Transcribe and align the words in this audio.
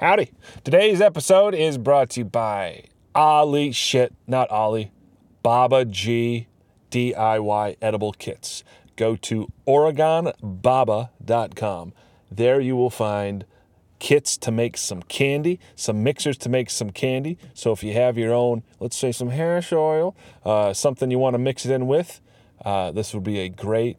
Howdy. 0.00 0.30
Today's 0.62 1.00
episode 1.00 1.56
is 1.56 1.76
brought 1.76 2.10
to 2.10 2.20
you 2.20 2.24
by 2.24 2.84
Ollie 3.16 3.72
shit, 3.72 4.14
not 4.28 4.48
Ollie, 4.48 4.92
Baba 5.42 5.84
G 5.84 6.46
DIY 6.92 7.76
edible 7.82 8.12
kits. 8.12 8.62
Go 8.94 9.16
to 9.16 9.48
OregonBaba.com. 9.66 11.92
There 12.30 12.60
you 12.60 12.76
will 12.76 12.90
find 12.90 13.44
kits 13.98 14.36
to 14.36 14.52
make 14.52 14.76
some 14.76 15.02
candy, 15.02 15.58
some 15.74 16.04
mixers 16.04 16.38
to 16.38 16.48
make 16.48 16.70
some 16.70 16.90
candy. 16.90 17.36
So 17.52 17.72
if 17.72 17.82
you 17.82 17.92
have 17.94 18.16
your 18.16 18.32
own, 18.32 18.62
let's 18.78 18.96
say 18.96 19.10
some 19.10 19.30
hash 19.30 19.72
oil, 19.72 20.14
uh, 20.44 20.72
something 20.74 21.10
you 21.10 21.18
want 21.18 21.34
to 21.34 21.38
mix 21.38 21.66
it 21.66 21.72
in 21.72 21.88
with, 21.88 22.20
uh, 22.64 22.92
this 22.92 23.12
would 23.14 23.24
be 23.24 23.40
a 23.40 23.48
great 23.48 23.96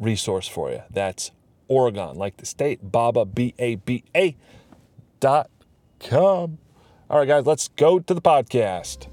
resource 0.00 0.48
for 0.48 0.72
you. 0.72 0.82
That's 0.90 1.30
Oregon, 1.68 2.16
like 2.16 2.38
the 2.38 2.46
state, 2.46 2.90
Baba, 2.90 3.24
B 3.24 3.54
A 3.60 3.76
B 3.76 4.02
A 4.16 4.34
dot 5.20 5.50
com. 6.00 6.58
All 7.10 7.18
right, 7.18 7.28
guys, 7.28 7.46
let's 7.46 7.68
go 7.68 7.98
to 7.98 8.14
the 8.14 8.20
podcast. 8.20 9.06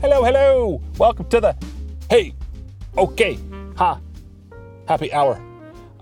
Hello, 0.00 0.22
hello. 0.22 0.80
Welcome 0.98 1.28
to 1.30 1.40
the 1.40 1.56
Hey, 2.10 2.34
okay, 2.96 3.38
ha, 3.76 3.98
happy 4.86 5.12
hour. 5.12 5.40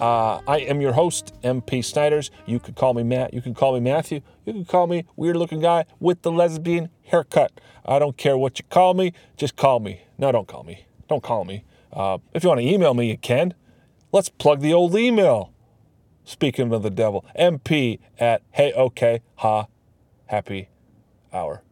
Uh, 0.01 0.41
I 0.47 0.59
am 0.59 0.81
your 0.81 0.93
host, 0.93 1.33
MP 1.43 1.85
Snyders. 1.85 2.31
You 2.47 2.59
could 2.59 2.75
call 2.75 2.95
me 2.95 3.03
Matt. 3.03 3.35
You 3.35 3.41
can 3.41 3.55
call 3.55 3.75
me 3.75 3.81
Matthew. 3.81 4.21
You 4.45 4.53
can 4.53 4.65
call 4.65 4.87
me 4.87 5.05
weird 5.17 5.37
looking 5.37 5.61
guy 5.61 5.85
with 6.01 6.23
the 6.23 6.33
lesbian 6.33 6.89
haircut. 7.05 7.61
I 7.85 7.99
don't 7.99 8.17
care 8.17 8.37
what 8.37 8.59
you 8.59 8.65
call 8.69 8.95
me. 8.95 9.13
Just 9.37 9.57
call 9.57 9.81
me. 9.81 10.03
No, 10.19 10.33
don't 10.33 10.49
call 10.49 10.65
me. 10.65 10.87
Don't 11.09 11.23
call 11.23 11.45
me. 11.45 11.65
Uh, 11.93 12.19
if 12.33 12.43
you 12.43 12.49
want 12.49 12.61
to 12.61 12.67
email 12.67 12.95
me, 12.95 13.11
you 13.11 13.19
can. 13.19 13.55
Let's 14.13 14.29
plug 14.29 14.61
the 14.61 14.73
old 14.73 14.95
email. 14.97 15.53
Speaking 16.25 16.73
of 16.73 16.83
the 16.83 16.91
devil, 16.91 17.25
MP 17.39 17.99
at 18.19 18.43
hey 18.53 18.73
okay 18.75 19.23
ha 19.37 19.67
happy 20.27 20.69
hour. 21.33 21.63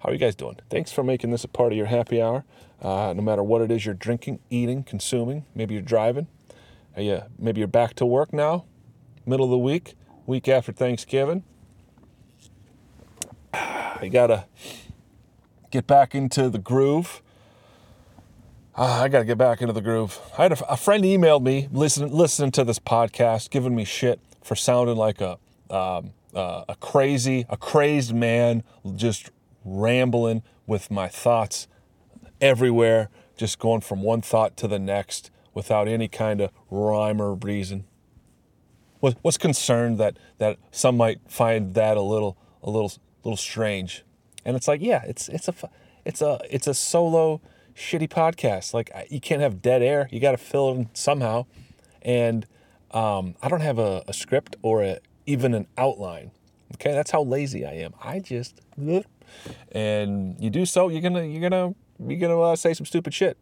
How 0.00 0.10
are 0.10 0.12
you 0.12 0.18
guys 0.18 0.34
doing? 0.34 0.56
Thanks 0.68 0.92
for 0.92 1.02
making 1.02 1.30
this 1.30 1.44
a 1.44 1.48
part 1.48 1.72
of 1.72 1.78
your 1.78 1.86
happy 1.86 2.20
hour. 2.20 2.44
Uh, 2.80 3.12
no 3.14 3.22
matter 3.22 3.42
what 3.42 3.60
it 3.60 3.70
is 3.70 3.84
you're 3.84 3.94
drinking, 3.94 4.40
eating, 4.48 4.82
consuming, 4.82 5.44
maybe 5.54 5.74
you're 5.74 5.82
driving. 5.82 6.26
Are 6.96 7.02
you, 7.02 7.22
maybe 7.38 7.60
you're 7.60 7.68
back 7.68 7.94
to 7.94 8.06
work 8.06 8.32
now, 8.32 8.64
middle 9.24 9.44
of 9.44 9.50
the 9.50 9.58
week, 9.58 9.94
week 10.26 10.48
after 10.48 10.72
Thanksgiving. 10.72 11.44
You 14.02 14.08
gotta 14.08 14.46
get 15.70 15.86
back 15.86 16.14
into 16.14 16.48
the 16.48 16.58
groove. 16.58 17.20
Uh, 18.74 19.02
I 19.02 19.08
gotta 19.08 19.26
get 19.26 19.36
back 19.36 19.60
into 19.60 19.74
the 19.74 19.82
groove. 19.82 20.18
I 20.38 20.44
had 20.44 20.52
a, 20.52 20.72
a 20.72 20.76
friend 20.78 21.04
emailed 21.04 21.42
me 21.42 21.68
listening 21.70 22.10
listening 22.10 22.50
to 22.52 22.64
this 22.64 22.78
podcast, 22.78 23.50
giving 23.50 23.74
me 23.74 23.84
shit 23.84 24.18
for 24.42 24.54
sounding 24.54 24.96
like 24.96 25.20
a 25.20 25.36
um, 25.68 26.12
uh, 26.34 26.64
a 26.66 26.76
crazy, 26.76 27.44
a 27.50 27.58
crazed 27.58 28.14
man, 28.14 28.62
just 28.96 29.30
rambling 29.66 30.42
with 30.66 30.90
my 30.90 31.08
thoughts 31.08 31.68
everywhere, 32.40 33.10
just 33.36 33.58
going 33.58 33.82
from 33.82 34.02
one 34.02 34.22
thought 34.22 34.56
to 34.56 34.66
the 34.66 34.78
next 34.78 35.30
without 35.54 35.88
any 35.88 36.08
kind 36.08 36.40
of 36.40 36.50
rhyme 36.70 37.20
or 37.20 37.34
reason. 37.34 37.84
Was 39.00 39.14
was 39.22 39.38
concerned 39.38 39.98
that 39.98 40.18
that 40.38 40.58
some 40.70 40.96
might 40.96 41.20
find 41.28 41.74
that 41.74 41.96
a 41.96 42.02
little 42.02 42.36
a 42.62 42.70
little 42.70 42.92
little 43.24 43.36
strange, 43.36 44.04
and 44.44 44.56
it's 44.56 44.68
like 44.68 44.82
yeah, 44.82 45.02
it's 45.06 45.28
it's 45.28 45.48
a 45.48 45.54
it's 46.04 46.20
a 46.20 46.40
it's 46.50 46.66
a 46.66 46.74
solo 46.74 47.40
shitty 47.74 48.08
podcast. 48.08 48.74
Like 48.74 48.90
you 49.08 49.20
can't 49.20 49.40
have 49.40 49.62
dead 49.62 49.82
air. 49.82 50.08
You 50.10 50.20
got 50.20 50.32
to 50.32 50.38
fill 50.38 50.70
in 50.72 50.90
somehow, 50.92 51.46
and 52.02 52.46
um, 52.90 53.36
I 53.42 53.48
don't 53.48 53.60
have 53.62 53.78
a, 53.78 54.02
a 54.06 54.12
script 54.12 54.56
or 54.62 54.82
a, 54.82 54.98
even 55.26 55.54
an 55.54 55.66
outline. 55.78 56.32
Okay, 56.74 56.92
that's 56.92 57.10
how 57.10 57.22
lazy 57.22 57.64
I 57.64 57.72
am. 57.72 57.94
I 58.02 58.20
just 58.20 58.60
and 59.72 60.36
you 60.40 60.50
do 60.50 60.66
so, 60.66 60.88
you're 60.88 61.00
gonna 61.00 61.24
you're 61.24 61.48
gonna 61.48 61.74
you're 61.98 62.18
gonna 62.18 62.40
uh, 62.40 62.56
say 62.56 62.74
some 62.74 62.86
stupid 62.86 63.14
shit, 63.14 63.36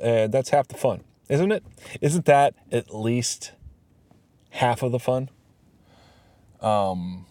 and 0.00 0.32
that's 0.32 0.50
half 0.50 0.68
the 0.68 0.76
fun, 0.76 1.02
isn't 1.32 1.50
it? 1.50 1.64
Isn't 2.02 2.26
that 2.26 2.54
at 2.70 2.94
least 2.94 3.52
half 4.50 4.82
of 4.82 4.92
the 4.92 4.98
fun? 4.98 5.30
Um, 6.60 7.24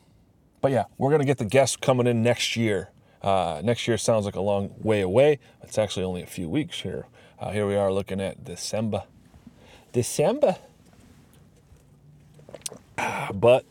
but 0.59 0.71
yeah, 0.71 0.85
we're 0.97 1.11
gonna 1.11 1.23
get 1.23 1.37
the 1.37 1.45
guests 1.45 1.75
coming 1.75 2.07
in 2.07 2.23
next 2.23 2.55
year. 2.55 2.89
Uh, 3.21 3.61
next 3.63 3.87
year 3.87 3.99
sounds 3.99 4.25
like 4.25 4.35
a 4.35 4.41
long 4.41 4.73
way 4.79 5.01
away. 5.01 5.37
It's 5.61 5.77
actually 5.77 6.03
only 6.03 6.23
a 6.23 6.27
few 6.27 6.49
weeks 6.49 6.81
here. 6.81 7.05
Uh, 7.39 7.51
here 7.51 7.67
we 7.67 7.75
are 7.75 7.93
looking 7.93 8.19
at 8.19 8.43
December. 8.43 9.03
December. 9.91 10.57
But 13.33 13.65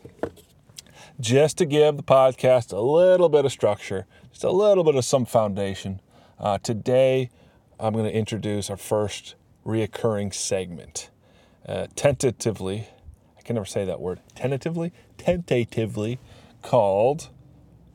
just 1.18 1.58
to 1.58 1.66
give 1.66 1.96
the 1.96 2.04
podcast 2.04 2.72
a 2.72 2.80
little 2.80 3.28
bit 3.28 3.44
of 3.44 3.50
structure, 3.50 4.06
just 4.30 4.44
a 4.44 4.50
little 4.52 4.84
bit 4.84 4.94
of 4.94 5.04
some 5.04 5.24
foundation. 5.24 6.00
Uh, 6.38 6.58
today, 6.58 7.30
I'm 7.80 7.92
going 7.92 8.04
to 8.04 8.14
introduce 8.14 8.70
our 8.70 8.76
first 8.76 9.34
reoccurring 9.64 10.32
segment. 10.34 11.10
Uh, 11.66 11.86
tentatively, 11.94 12.88
I 13.38 13.42
can 13.42 13.54
never 13.54 13.66
say 13.66 13.84
that 13.84 14.00
word, 14.00 14.20
tentatively, 14.34 14.92
tentatively 15.18 16.18
called 16.62 17.28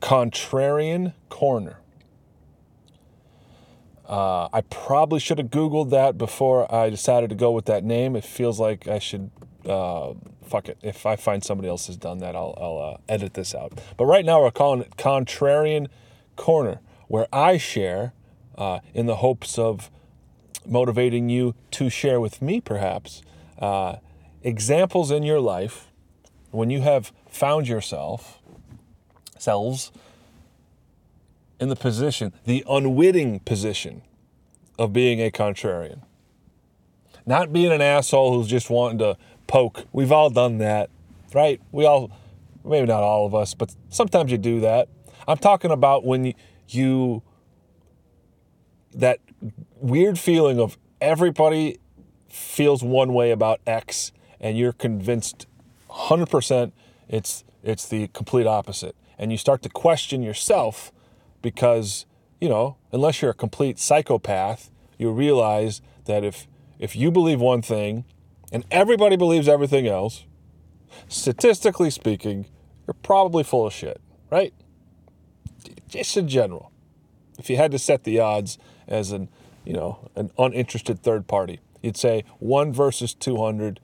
Contrarian 0.01 1.13
Corner. 1.29 1.79
Uh, 4.07 4.47
I 4.53 4.61
probably 4.61 5.19
should 5.19 5.39
have 5.39 5.49
Googled 5.49 5.89
that 5.89 6.17
before 6.17 6.73
I 6.73 6.89
decided 6.89 7.29
to 7.31 7.35
go 7.35 7.51
with 7.51 7.65
that 7.65 7.83
name. 7.83 8.15
It 8.15 8.23
feels 8.23 8.59
like 8.59 8.87
I 8.87 8.99
should 8.99 9.31
uh, 9.65 10.13
fuck 10.43 10.69
it. 10.69 10.77
If 10.83 11.07
I 11.07 11.15
find 11.15 11.43
somebody 11.43 11.67
else 11.67 11.87
has 11.87 11.97
done 11.97 12.19
that, 12.19 12.35
I'll, 12.35 12.55
I'll 12.61 12.93
uh, 12.93 12.97
edit 13.09 13.33
this 13.33 13.55
out. 13.55 13.73
But 13.97 14.05
right 14.05 14.23
now, 14.23 14.43
we're 14.43 14.51
calling 14.51 14.81
it 14.81 14.95
Contrarian 14.95 15.87
Corner, 16.35 16.81
where 17.07 17.27
I 17.33 17.57
share 17.57 18.13
uh, 18.57 18.79
in 18.93 19.07
the 19.07 19.17
hopes 19.17 19.57
of 19.57 19.89
motivating 20.67 21.29
you 21.29 21.55
to 21.71 21.89
share 21.89 22.19
with 22.19 22.41
me, 22.41 22.61
perhaps, 22.61 23.21
uh, 23.59 23.97
examples 24.43 25.11
in 25.11 25.23
your 25.23 25.39
life 25.39 25.91
when 26.51 26.69
you 26.69 26.81
have 26.81 27.11
found 27.29 27.67
yourself, 27.67 28.39
selves, 29.37 29.91
in 31.59 31.69
the 31.69 31.75
position, 31.75 32.33
the 32.45 32.63
unwitting 32.69 33.39
position 33.39 34.01
of 34.77 34.93
being 34.93 35.21
a 35.21 35.31
contrarian. 35.31 36.01
Not 37.25 37.51
being 37.51 37.71
an 37.71 37.81
asshole 37.81 38.33
who's 38.33 38.47
just 38.47 38.69
wanting 38.69 38.99
to 38.99 39.17
poke. 39.47 39.85
We've 39.91 40.11
all 40.11 40.29
done 40.29 40.59
that, 40.59 40.89
right? 41.33 41.59
We 41.71 41.85
all, 41.85 42.11
maybe 42.63 42.87
not 42.87 43.03
all 43.03 43.25
of 43.25 43.33
us, 43.33 43.53
but 43.53 43.73
sometimes 43.89 44.31
you 44.31 44.37
do 44.37 44.59
that. 44.61 44.89
I'm 45.27 45.37
talking 45.37 45.71
about 45.71 46.05
when 46.05 46.25
you, 46.25 46.33
you 46.69 47.23
that 48.95 49.19
weird 49.75 50.17
feeling 50.17 50.59
of 50.59 50.77
everybody 50.99 51.79
feels 52.29 52.83
one 52.83 53.13
way 53.13 53.31
about 53.31 53.59
X 53.67 54.11
and 54.39 54.57
you're 54.57 54.73
convinced 54.73 55.47
100% 55.89 56.71
it's 57.07 57.43
it's 57.63 57.87
the 57.87 58.07
complete 58.09 58.45
opposite. 58.45 58.95
And 59.17 59.31
you 59.31 59.37
start 59.37 59.61
to 59.63 59.69
question 59.69 60.21
yourself 60.21 60.91
because 61.41 62.05
you 62.41 62.49
know 62.49 62.77
unless 62.91 63.21
you're 63.21 63.31
a 63.31 63.35
complete 63.35 63.79
psychopath 63.79 64.71
you 64.97 65.11
realize 65.11 65.81
that 66.05 66.23
if 66.23 66.47
if 66.79 66.95
you 66.95 67.11
believe 67.11 67.39
one 67.39 67.61
thing 67.61 68.05
and 68.51 68.65
everybody 68.71 69.15
believes 69.15 69.47
everything 69.47 69.87
else 69.87 70.25
statistically 71.07 71.89
speaking 71.89 72.45
you're 72.87 72.95
probably 73.01 73.43
full 73.43 73.67
of 73.67 73.73
shit 73.73 74.01
right? 74.29 74.53
Just 75.87 76.17
in 76.17 76.27
general. 76.27 76.71
If 77.37 77.49
you 77.49 77.57
had 77.57 77.71
to 77.71 77.79
set 77.79 78.03
the 78.03 78.19
odds 78.19 78.57
as 78.87 79.11
an 79.11 79.29
you 79.63 79.73
know 79.73 80.09
an 80.15 80.31
uninterested 80.37 81.01
third 81.01 81.27
party. 81.27 81.59
You'd 81.81 81.97
say 81.97 82.23
1 82.39 82.73
versus 82.73 83.13
200 83.13 83.79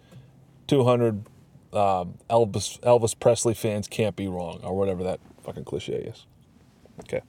200 0.67 1.25
um, 1.73 2.15
Elvis 2.29 2.79
Elvis 2.81 3.17
Presley 3.19 3.53
fans 3.53 3.87
can't 3.87 4.15
be 4.15 4.27
wrong 4.27 4.59
or 4.63 4.75
whatever 4.77 5.03
that 5.03 5.19
fucking 5.43 5.65
cliche 5.65 5.93
is. 5.93 6.25
Okay. 7.01 7.21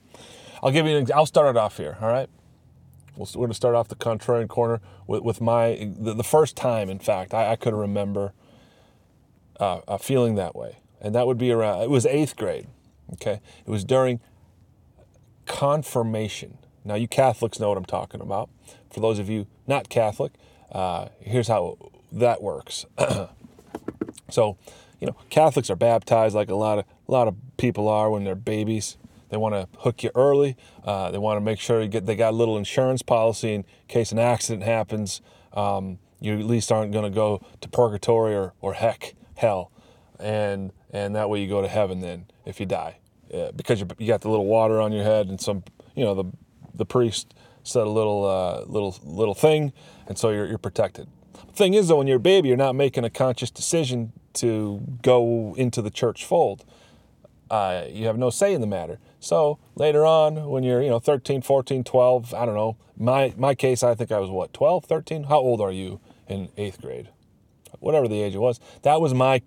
I'll 0.61 0.71
give 0.71 0.85
you 0.85 0.97
an 0.97 1.07
I'll 1.13 1.25
start 1.25 1.55
it 1.55 1.57
off 1.57 1.77
here 1.77 1.97
all 2.01 2.07
right? 2.07 2.29
We're 3.15 3.27
going 3.27 3.49
to 3.49 3.53
start 3.53 3.75
off 3.75 3.89
the 3.89 3.95
contrarian 3.95 4.47
corner 4.47 4.81
with, 5.05 5.21
with 5.21 5.39
my 5.39 5.91
the, 5.97 6.15
the 6.15 6.23
first 6.23 6.55
time 6.55 6.89
in 6.89 6.99
fact 6.99 7.33
I, 7.33 7.51
I 7.51 7.55
could 7.55 7.73
remember 7.73 8.33
uh, 9.59 9.81
uh, 9.87 9.97
feeling 9.97 10.35
that 10.35 10.55
way. 10.55 10.77
And 10.99 11.13
that 11.13 11.27
would 11.27 11.37
be 11.37 11.51
around 11.51 11.81
it 11.81 11.89
was 11.89 12.05
eighth 12.05 12.35
grade 12.35 12.67
okay? 13.13 13.39
It 13.65 13.69
was 13.69 13.83
during 13.83 14.19
confirmation 15.45 16.57
now, 16.85 16.95
you 16.95 17.07
Catholics 17.07 17.59
know 17.59 17.69
what 17.69 17.77
I'm 17.77 17.85
talking 17.85 18.21
about. 18.21 18.49
For 18.91 18.99
those 18.99 19.19
of 19.19 19.29
you 19.29 19.47
not 19.67 19.89
Catholic, 19.89 20.33
uh, 20.71 21.07
here's 21.19 21.47
how 21.47 21.77
that 22.11 22.41
works. 22.41 22.85
so, 24.29 24.57
you 24.99 25.07
know, 25.07 25.15
Catholics 25.29 25.69
are 25.69 25.75
baptized 25.75 26.35
like 26.35 26.49
a 26.49 26.55
lot 26.55 26.79
of 26.79 26.85
a 27.07 27.11
lot 27.11 27.27
of 27.27 27.35
people 27.57 27.87
are 27.87 28.09
when 28.09 28.23
they're 28.23 28.35
babies. 28.35 28.97
They 29.29 29.37
want 29.37 29.55
to 29.55 29.67
hook 29.79 30.03
you 30.03 30.11
early. 30.13 30.55
Uh, 30.83 31.09
they 31.09 31.17
want 31.17 31.37
to 31.37 31.41
make 31.41 31.59
sure 31.59 31.81
you 31.81 31.87
get. 31.87 32.05
They 32.05 32.15
got 32.15 32.33
a 32.33 32.37
little 32.37 32.57
insurance 32.57 33.01
policy 33.01 33.53
in 33.53 33.65
case 33.87 34.11
an 34.11 34.19
accident 34.19 34.63
happens. 34.63 35.21
Um, 35.53 35.99
you 36.19 36.37
at 36.39 36.45
least 36.45 36.71
aren't 36.71 36.91
going 36.91 37.03
to 37.03 37.15
go 37.15 37.41
to 37.61 37.69
purgatory 37.69 38.35
or, 38.35 38.53
or 38.61 38.73
heck 38.73 39.15
hell, 39.35 39.71
and 40.19 40.71
and 40.91 41.15
that 41.15 41.29
way 41.29 41.41
you 41.41 41.49
go 41.49 41.61
to 41.61 41.67
heaven 41.67 41.99
then 41.99 42.25
if 42.45 42.59
you 42.59 42.65
die, 42.65 42.97
uh, 43.33 43.51
because 43.53 43.83
you 43.97 44.07
got 44.07 44.21
the 44.21 44.29
little 44.29 44.45
water 44.45 44.79
on 44.79 44.91
your 44.91 45.03
head 45.03 45.27
and 45.27 45.41
some 45.41 45.63
you 45.95 46.03
know 46.03 46.13
the 46.13 46.25
the 46.73 46.85
priest 46.85 47.33
said 47.63 47.87
a 47.87 47.89
little 47.89 48.25
uh, 48.25 48.63
little 48.65 48.97
little 49.03 49.33
thing, 49.33 49.73
and 50.07 50.17
so 50.17 50.29
you're 50.29 50.47
you're 50.47 50.57
protected. 50.57 51.07
Thing 51.53 51.73
is 51.73 51.87
though, 51.87 51.97
when 51.97 52.07
you're 52.07 52.17
a 52.17 52.19
baby, 52.19 52.47
you're 52.47 52.57
not 52.57 52.75
making 52.75 53.03
a 53.03 53.09
conscious 53.09 53.51
decision 53.51 54.11
to 54.33 54.81
go 55.01 55.53
into 55.57 55.81
the 55.81 55.91
church 55.91 56.25
fold. 56.25 56.65
Uh, 57.49 57.85
you 57.87 58.07
have 58.07 58.17
no 58.17 58.29
say 58.29 58.53
in 58.53 58.61
the 58.61 58.67
matter. 58.67 58.97
So 59.19 59.59
later 59.75 60.05
on, 60.05 60.49
when 60.49 60.63
you're, 60.63 60.81
you 60.81 60.89
know, 60.89 60.97
13, 60.97 61.43
14, 61.43 61.83
12, 61.83 62.33
I 62.33 62.45
don't 62.45 62.55
know. 62.55 62.77
My 62.97 63.33
my 63.37 63.53
case, 63.53 63.83
I 63.83 63.93
think 63.93 64.11
I 64.11 64.19
was 64.19 64.29
what, 64.29 64.53
12, 64.53 64.85
13? 64.85 65.23
How 65.25 65.37
old 65.37 65.61
are 65.61 65.71
you 65.71 65.99
in 66.27 66.49
eighth 66.57 66.81
grade? 66.81 67.09
Whatever 67.79 68.07
the 68.07 68.21
age 68.21 68.33
it 68.33 68.39
was. 68.39 68.59
That 68.81 68.99
was 68.99 69.13
my 69.13 69.41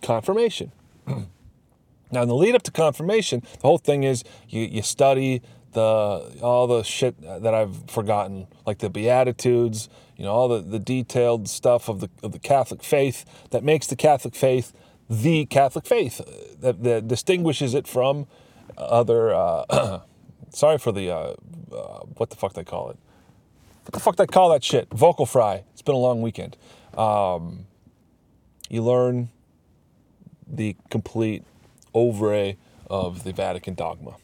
confirmation. 0.00 0.72
now, 1.06 2.22
in 2.22 2.28
the 2.28 2.34
lead 2.34 2.54
up 2.54 2.62
to 2.62 2.70
confirmation, 2.70 3.42
the 3.60 3.68
whole 3.68 3.78
thing 3.78 4.04
is 4.04 4.24
you, 4.48 4.62
you 4.62 4.82
study 4.82 5.42
the 5.74 6.38
all 6.42 6.66
the 6.66 6.82
shit 6.82 7.20
that 7.20 7.54
I've 7.54 7.90
forgotten, 7.90 8.46
like 8.66 8.78
the 8.78 8.90
Beatitudes, 8.90 9.88
you 10.16 10.24
know, 10.24 10.32
all 10.32 10.48
the, 10.48 10.60
the 10.60 10.78
detailed 10.78 11.48
stuff 11.48 11.88
of 11.88 12.00
the 12.00 12.10
of 12.22 12.32
the 12.32 12.38
Catholic 12.38 12.82
faith 12.82 13.24
that 13.50 13.62
makes 13.62 13.86
the 13.86 13.96
Catholic 13.96 14.34
faith 14.34 14.72
the 15.08 15.44
Catholic 15.46 15.86
faith 15.86 16.20
that, 16.60 16.82
that 16.82 17.08
distinguishes 17.08 17.74
it 17.74 17.86
from 17.86 18.26
other. 18.78 19.34
Uh, 19.34 20.00
sorry 20.50 20.78
for 20.78 20.92
the 20.92 21.10
uh, 21.10 21.34
uh, 21.72 22.00
what 22.16 22.30
the 22.30 22.36
fuck 22.36 22.54
they 22.54 22.64
call 22.64 22.90
it. 22.90 22.96
What 23.84 23.92
the 23.92 24.00
fuck 24.00 24.16
they 24.16 24.26
call 24.26 24.50
that 24.50 24.64
shit? 24.64 24.88
Vocal 24.92 25.26
fry. 25.26 25.64
It's 25.72 25.82
been 25.82 25.94
a 25.94 25.98
long 25.98 26.22
weekend. 26.22 26.56
Um, 26.96 27.66
you 28.70 28.82
learn 28.82 29.28
the 30.46 30.76
complete 30.90 31.44
oeuvre 31.94 32.54
of 32.88 33.24
the 33.24 33.32
Vatican 33.32 33.74
dogma, 33.74 34.16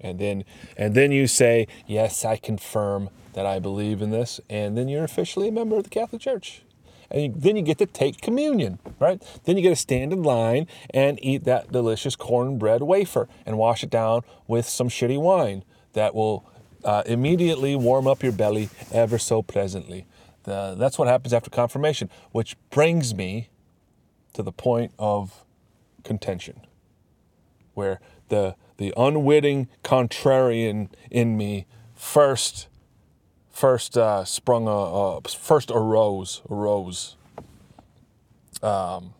and 0.00 0.18
then 0.18 0.44
and 0.76 0.94
then 0.94 1.12
you 1.12 1.26
say, 1.26 1.66
"Yes, 1.86 2.24
I 2.24 2.36
confirm 2.36 3.10
that 3.34 3.46
I 3.46 3.58
believe 3.58 4.02
in 4.02 4.10
this," 4.10 4.40
and 4.48 4.76
then 4.76 4.88
you're 4.88 5.04
officially 5.04 5.48
a 5.48 5.52
member 5.52 5.76
of 5.76 5.84
the 5.84 5.90
Catholic 5.90 6.22
Church 6.22 6.62
and 7.10 7.22
you, 7.22 7.32
then 7.34 7.56
you 7.56 7.62
get 7.62 7.78
to 7.78 7.86
take 7.86 8.20
communion, 8.20 8.78
right? 8.98 9.22
Then 9.44 9.56
you 9.56 9.62
get 9.62 9.70
to 9.70 9.76
stand 9.76 10.12
in 10.12 10.22
line 10.22 10.66
and 10.90 11.18
eat 11.22 11.44
that 11.44 11.72
delicious 11.72 12.16
cornbread 12.16 12.82
wafer 12.82 13.28
and 13.46 13.56
wash 13.58 13.82
it 13.82 13.90
down 13.90 14.22
with 14.46 14.68
some 14.68 14.88
shitty 14.88 15.20
wine 15.20 15.64
that 15.94 16.14
will 16.14 16.44
uh, 16.84 17.02
immediately 17.06 17.74
warm 17.74 18.06
up 18.06 18.22
your 18.22 18.32
belly 18.32 18.68
ever 18.92 19.18
so 19.18 19.42
pleasantly. 19.42 20.06
The, 20.44 20.74
that's 20.78 20.98
what 20.98 21.08
happens 21.08 21.32
after 21.32 21.50
confirmation, 21.50 22.10
which 22.32 22.56
brings 22.70 23.14
me 23.14 23.48
to 24.34 24.42
the 24.42 24.52
point 24.52 24.92
of 24.98 25.44
contention, 26.04 26.60
where 27.74 28.00
the 28.28 28.54
the 28.78 28.94
unwitting 28.96 29.68
contrarian 29.84 30.88
in 31.10 31.36
me 31.36 31.66
first 31.94 32.68
first 33.58 33.98
uh, 33.98 34.24
sprung, 34.24 34.68
a, 34.68 35.16
uh, 35.16 35.20
first 35.28 35.70
arose, 35.72 36.42
arose. 36.48 37.16
Um, 38.62 39.14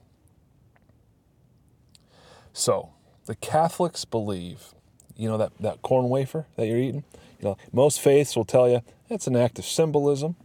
so 2.52 2.90
the 3.26 3.34
Catholics 3.34 4.04
believe, 4.04 4.74
you 5.16 5.28
know, 5.28 5.36
that, 5.38 5.52
that 5.58 5.82
corn 5.82 6.08
wafer 6.08 6.46
that 6.56 6.68
you're 6.68 6.78
eating, 6.78 7.02
you 7.40 7.48
know, 7.48 7.56
most 7.72 8.00
faiths 8.00 8.36
will 8.36 8.44
tell 8.44 8.68
you 8.68 8.82
it's 9.10 9.26
an 9.26 9.34
act 9.34 9.58
of 9.58 9.64
symbolism. 9.64 10.36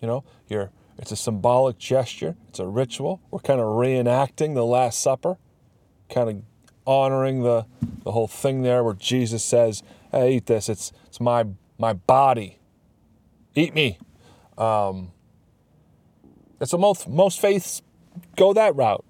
You 0.00 0.08
know, 0.08 0.24
you're, 0.48 0.70
it's 0.96 1.12
a 1.12 1.16
symbolic 1.16 1.78
gesture, 1.78 2.36
it's 2.48 2.58
a 2.58 2.66
ritual. 2.66 3.20
We're 3.30 3.40
kind 3.40 3.60
of 3.60 3.66
reenacting 3.66 4.54
the 4.54 4.64
Last 4.64 5.00
Supper, 5.00 5.36
kind 6.08 6.30
of 6.30 6.42
honoring 6.86 7.42
the, 7.42 7.66
the 8.04 8.12
whole 8.12 8.28
thing 8.28 8.62
there 8.62 8.82
where 8.82 8.94
Jesus 8.94 9.44
says, 9.44 9.82
hey, 10.10 10.36
eat 10.36 10.46
this, 10.46 10.68
it's, 10.68 10.92
it's 11.06 11.20
my, 11.20 11.46
my 11.78 11.92
body 11.92 12.58
eat 13.54 13.74
me. 13.74 13.98
Um, 14.58 15.12
and 16.60 16.68
so 16.68 16.78
most, 16.78 17.08
most 17.08 17.40
faiths 17.40 17.82
go 18.36 18.52
that 18.52 18.74
route, 18.76 19.04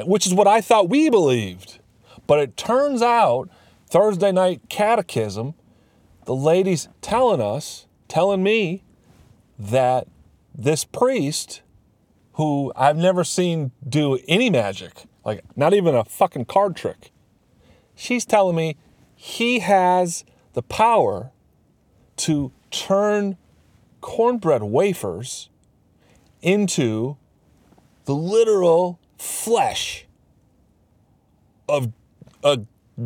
which 0.00 0.26
is 0.26 0.34
what 0.34 0.46
I 0.46 0.60
thought 0.60 0.88
we 0.88 1.10
believed. 1.10 1.78
But 2.26 2.40
it 2.40 2.56
turns 2.56 3.02
out, 3.02 3.48
Thursday 3.86 4.32
night 4.32 4.62
catechism, 4.68 5.54
the 6.26 6.34
lady's 6.34 6.88
telling 7.00 7.40
us, 7.40 7.86
telling 8.06 8.42
me 8.42 8.82
that 9.58 10.06
this 10.54 10.84
priest, 10.84 11.62
who 12.34 12.72
I've 12.76 12.96
never 12.96 13.24
seen 13.24 13.72
do 13.86 14.18
any 14.28 14.50
magic, 14.50 15.04
like 15.28 15.44
not 15.56 15.74
even 15.74 15.94
a 15.94 16.04
fucking 16.04 16.46
card 16.46 16.74
trick, 16.74 17.12
she's 17.94 18.24
telling 18.24 18.56
me 18.56 18.76
he 19.14 19.58
has 19.58 20.24
the 20.54 20.62
power 20.62 21.32
to 22.16 22.50
turn 22.70 23.36
cornbread 24.00 24.62
wafers 24.62 25.50
into 26.40 27.18
the 28.06 28.14
literal 28.14 28.98
flesh 29.18 30.06
of 31.68 31.92
a 32.42 32.60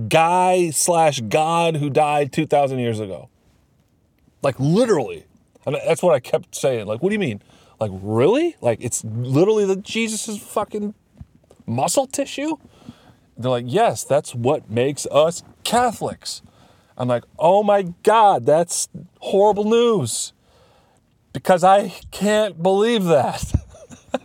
guy 0.09 0.71
slash 0.71 1.21
god 1.23 1.79
who 1.79 1.91
died 1.91 2.33
2,000 2.33 2.79
years 2.79 3.01
ago. 3.01 3.29
Like 4.43 4.55
literally. 4.61 5.25
And 5.67 5.75
that's 5.75 6.05
what 6.05 6.15
I 6.15 6.21
kept 6.21 6.55
saying. 6.55 6.87
Like, 6.87 7.03
what 7.03 7.09
do 7.09 7.15
you 7.15 7.19
mean? 7.19 7.43
Like, 7.81 7.91
really? 7.95 8.55
Like, 8.61 8.79
it's 8.81 9.05
literally 9.05 9.65
the 9.65 9.75
Jesus's 9.75 10.39
fucking 10.39 10.95
muscle 11.67 12.07
tissue? 12.07 12.57
They're 13.37 13.51
like, 13.51 13.65
yes, 13.67 14.05
that's 14.05 14.35
what 14.35 14.71
makes 14.71 15.07
us 15.07 15.43
Catholics. 15.65 16.43
I'm 16.97 17.09
like, 17.09 17.25
oh 17.39 17.63
my 17.63 17.83
God, 18.03 18.47
that's 18.47 18.89
horrible 19.21 19.65
news 19.65 20.33
because 21.33 21.65
I 21.65 21.89
can't 22.11 22.63
believe 22.63 23.05
that. 23.05 23.53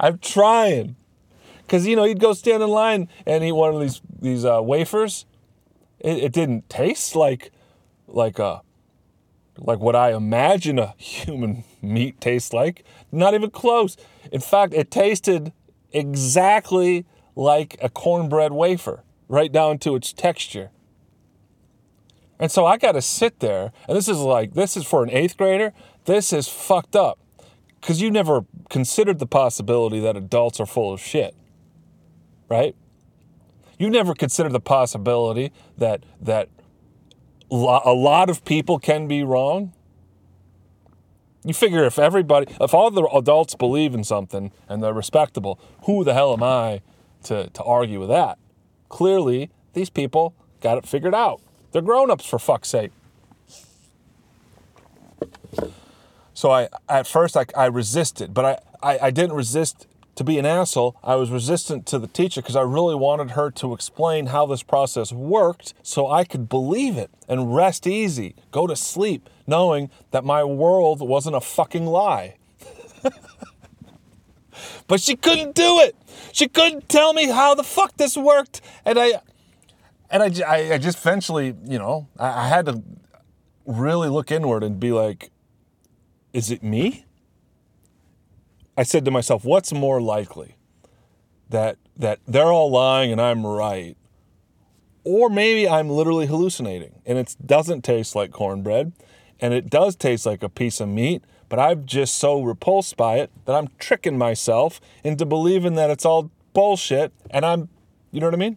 I'm 0.00 0.18
trying. 0.18 0.96
Because, 1.62 1.86
you 1.86 1.96
know, 1.96 2.04
you'd 2.04 2.20
go 2.20 2.32
stand 2.32 2.62
in 2.62 2.68
line 2.68 3.08
and 3.26 3.44
eat 3.44 3.52
one 3.52 3.74
of 3.74 3.80
these, 3.80 4.00
these 4.20 4.44
uh, 4.44 4.60
wafers. 4.62 5.26
It, 5.98 6.18
it 6.18 6.32
didn't 6.32 6.68
taste 6.68 7.14
like, 7.14 7.52
like, 8.08 8.38
a, 8.38 8.44
uh, 8.44 8.60
like 9.58 9.78
what 9.78 9.94
I 9.94 10.14
imagine 10.14 10.78
a 10.78 10.94
human 10.96 11.64
meat 11.82 12.20
tastes 12.20 12.52
like. 12.52 12.84
Not 13.12 13.34
even 13.34 13.50
close. 13.50 13.96
In 14.32 14.40
fact, 14.40 14.74
it 14.74 14.90
tasted 14.90 15.52
exactly 15.92 17.06
like 17.34 17.76
a 17.82 17.88
cornbread 17.88 18.52
wafer 18.52 19.02
right 19.28 19.50
down 19.50 19.78
to 19.78 19.94
its 19.96 20.12
texture. 20.12 20.70
And 22.38 22.50
so 22.50 22.64
I 22.64 22.78
got 22.78 22.92
to 22.92 23.02
sit 23.02 23.40
there, 23.40 23.72
and 23.86 23.96
this 23.96 24.08
is 24.08 24.18
like, 24.18 24.54
this 24.54 24.76
is 24.76 24.84
for 24.84 25.02
an 25.02 25.10
eighth 25.10 25.36
grader, 25.36 25.72
this 26.06 26.32
is 26.32 26.48
fucked 26.48 26.96
up. 26.96 27.18
Because 27.80 28.02
you 28.02 28.10
never 28.10 28.44
considered 28.68 29.18
the 29.18 29.26
possibility 29.26 30.00
that 30.00 30.16
adults 30.16 30.60
are 30.60 30.66
full 30.66 30.92
of 30.92 31.00
shit, 31.00 31.34
right? 32.48 32.74
You 33.78 33.88
never 33.88 34.14
considered 34.14 34.52
the 34.52 34.60
possibility 34.60 35.52
that, 35.78 36.04
that 36.20 36.50
a 37.50 37.54
lot 37.54 38.28
of 38.28 38.44
people 38.44 38.78
can 38.78 39.08
be 39.08 39.22
wrong. 39.22 39.72
You 41.44 41.54
figure 41.54 41.84
if 41.84 41.98
everybody, 41.98 42.52
if 42.60 42.74
all 42.74 42.90
the 42.90 43.04
adults 43.04 43.54
believe 43.54 43.94
in 43.94 44.04
something 44.04 44.52
and 44.68 44.82
they're 44.82 44.92
respectable, 44.92 45.58
who 45.84 46.04
the 46.04 46.12
hell 46.12 46.32
am 46.32 46.42
I 46.42 46.82
to, 47.24 47.48
to 47.48 47.62
argue 47.62 47.98
with 47.98 48.10
that? 48.10 48.38
Clearly, 48.88 49.50
these 49.72 49.88
people 49.88 50.34
got 50.60 50.76
it 50.76 50.86
figured 50.86 51.14
out. 51.14 51.40
They're 51.72 51.82
grown-ups 51.82 52.26
for 52.26 52.38
fuck's 52.38 52.68
sake. 52.68 52.90
So 56.34 56.50
I 56.50 56.68
at 56.88 57.06
first 57.06 57.36
I, 57.36 57.44
I 57.56 57.66
resisted, 57.66 58.32
but 58.32 58.44
I, 58.44 58.58
I, 58.82 58.98
I 59.06 59.10
didn't 59.10 59.34
resist 59.36 59.86
to 60.20 60.24
be 60.24 60.38
an 60.38 60.44
asshole. 60.44 60.94
I 61.02 61.14
was 61.14 61.30
resistant 61.30 61.86
to 61.86 61.98
the 61.98 62.06
teacher 62.06 62.42
because 62.42 62.54
I 62.54 62.60
really 62.60 62.94
wanted 62.94 63.30
her 63.30 63.50
to 63.52 63.72
explain 63.72 64.26
how 64.26 64.44
this 64.44 64.62
process 64.62 65.12
worked 65.12 65.72
so 65.82 66.10
I 66.10 66.24
could 66.24 66.46
believe 66.46 66.98
it 66.98 67.10
and 67.26 67.56
rest 67.56 67.86
easy, 67.86 68.34
go 68.50 68.66
to 68.66 68.76
sleep, 68.76 69.30
knowing 69.46 69.88
that 70.10 70.22
my 70.22 70.44
world 70.44 71.00
wasn't 71.00 71.36
a 71.36 71.40
fucking 71.40 71.86
lie. 71.86 72.36
but 74.86 75.00
she 75.00 75.16
couldn't 75.16 75.54
do 75.54 75.80
it. 75.80 75.96
She 76.32 76.48
couldn't 76.48 76.90
tell 76.90 77.14
me 77.14 77.28
how 77.28 77.54
the 77.54 77.64
fuck 77.64 77.96
this 77.96 78.14
worked. 78.14 78.60
And 78.84 78.98
I 78.98 79.22
and 80.10 80.22
I, 80.22 80.74
I, 80.74 80.76
just 80.76 80.98
eventually, 80.98 81.54
you 81.64 81.78
know, 81.78 82.08
I 82.18 82.46
had 82.46 82.66
to 82.66 82.82
really 83.64 84.10
look 84.10 84.30
inward 84.30 84.64
and 84.64 84.78
be 84.78 84.92
like, 84.92 85.30
is 86.34 86.50
it 86.50 86.62
me? 86.62 87.06
I 88.76 88.82
said 88.84 89.04
to 89.04 89.10
myself, 89.10 89.44
what's 89.44 89.72
more 89.72 90.00
likely? 90.00 90.56
That 91.48 91.78
that 91.96 92.20
they're 92.26 92.52
all 92.52 92.70
lying 92.70 93.12
and 93.12 93.20
I'm 93.20 93.46
right, 93.46 93.96
Or 95.04 95.30
maybe 95.30 95.68
I'm 95.68 95.88
literally 95.88 96.26
hallucinating 96.26 97.00
and 97.06 97.18
it 97.18 97.36
doesn't 97.44 97.82
taste 97.82 98.14
like 98.14 98.32
cornbread 98.32 98.92
and 99.40 99.54
it 99.54 99.70
does 99.70 99.96
taste 99.96 100.26
like 100.26 100.42
a 100.42 100.48
piece 100.48 100.80
of 100.80 100.88
meat, 100.88 101.24
but 101.48 101.58
I'm 101.58 101.86
just 101.86 102.14
so 102.16 102.42
repulsed 102.42 102.96
by 102.96 103.16
it 103.18 103.30
that 103.46 103.54
I'm 103.54 103.68
tricking 103.78 104.18
myself 104.18 104.80
into 105.04 105.26
believing 105.26 105.74
that 105.74 105.90
it's 105.90 106.04
all 106.04 106.30
bullshit 106.52 107.12
and 107.30 107.44
I'm, 107.44 107.68
you 108.12 108.20
know 108.20 108.26
what 108.26 108.34
I 108.34 108.38
mean? 108.38 108.56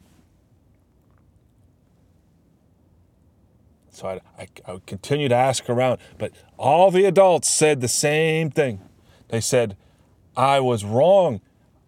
So 3.91 4.08
I, 4.08 4.22
I, 4.38 4.48
I 4.65 4.74
would 4.74 4.86
continue 4.86 5.29
to 5.29 5.36
ask 5.36 5.70
around, 5.70 6.00
but 6.17 6.32
all 6.58 6.91
the 6.91 7.05
adults 7.05 7.50
said 7.50 7.82
the 7.82 7.88
same 7.88 8.51
thing. 8.51 8.82
They 9.29 9.41
said, 9.41 9.77
I 10.36 10.60
was 10.60 10.84
wrong. 10.84 11.42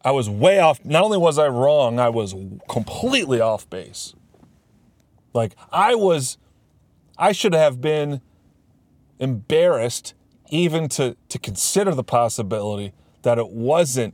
I 0.04 0.12
was 0.12 0.30
way 0.30 0.60
off. 0.60 0.84
Not 0.86 1.04
only 1.04 1.18
was 1.18 1.40
I 1.40 1.48
wrong, 1.48 2.00
I 2.00 2.10
was 2.10 2.36
completely 2.70 3.42
off 3.42 3.70
base. 3.70 4.14
Like, 5.34 5.56
I 5.72 5.96
was, 5.96 6.38
I 7.18 7.32
should 7.32 7.54
have 7.54 7.82
been 7.82 8.22
embarrassed 9.20 10.14
even 10.50 10.88
to, 10.90 11.18
to 11.30 11.40
consider 11.40 11.94
the 11.96 12.04
possibility 12.04 12.94
that 13.24 13.40
it 13.40 13.50
wasn't 13.50 14.14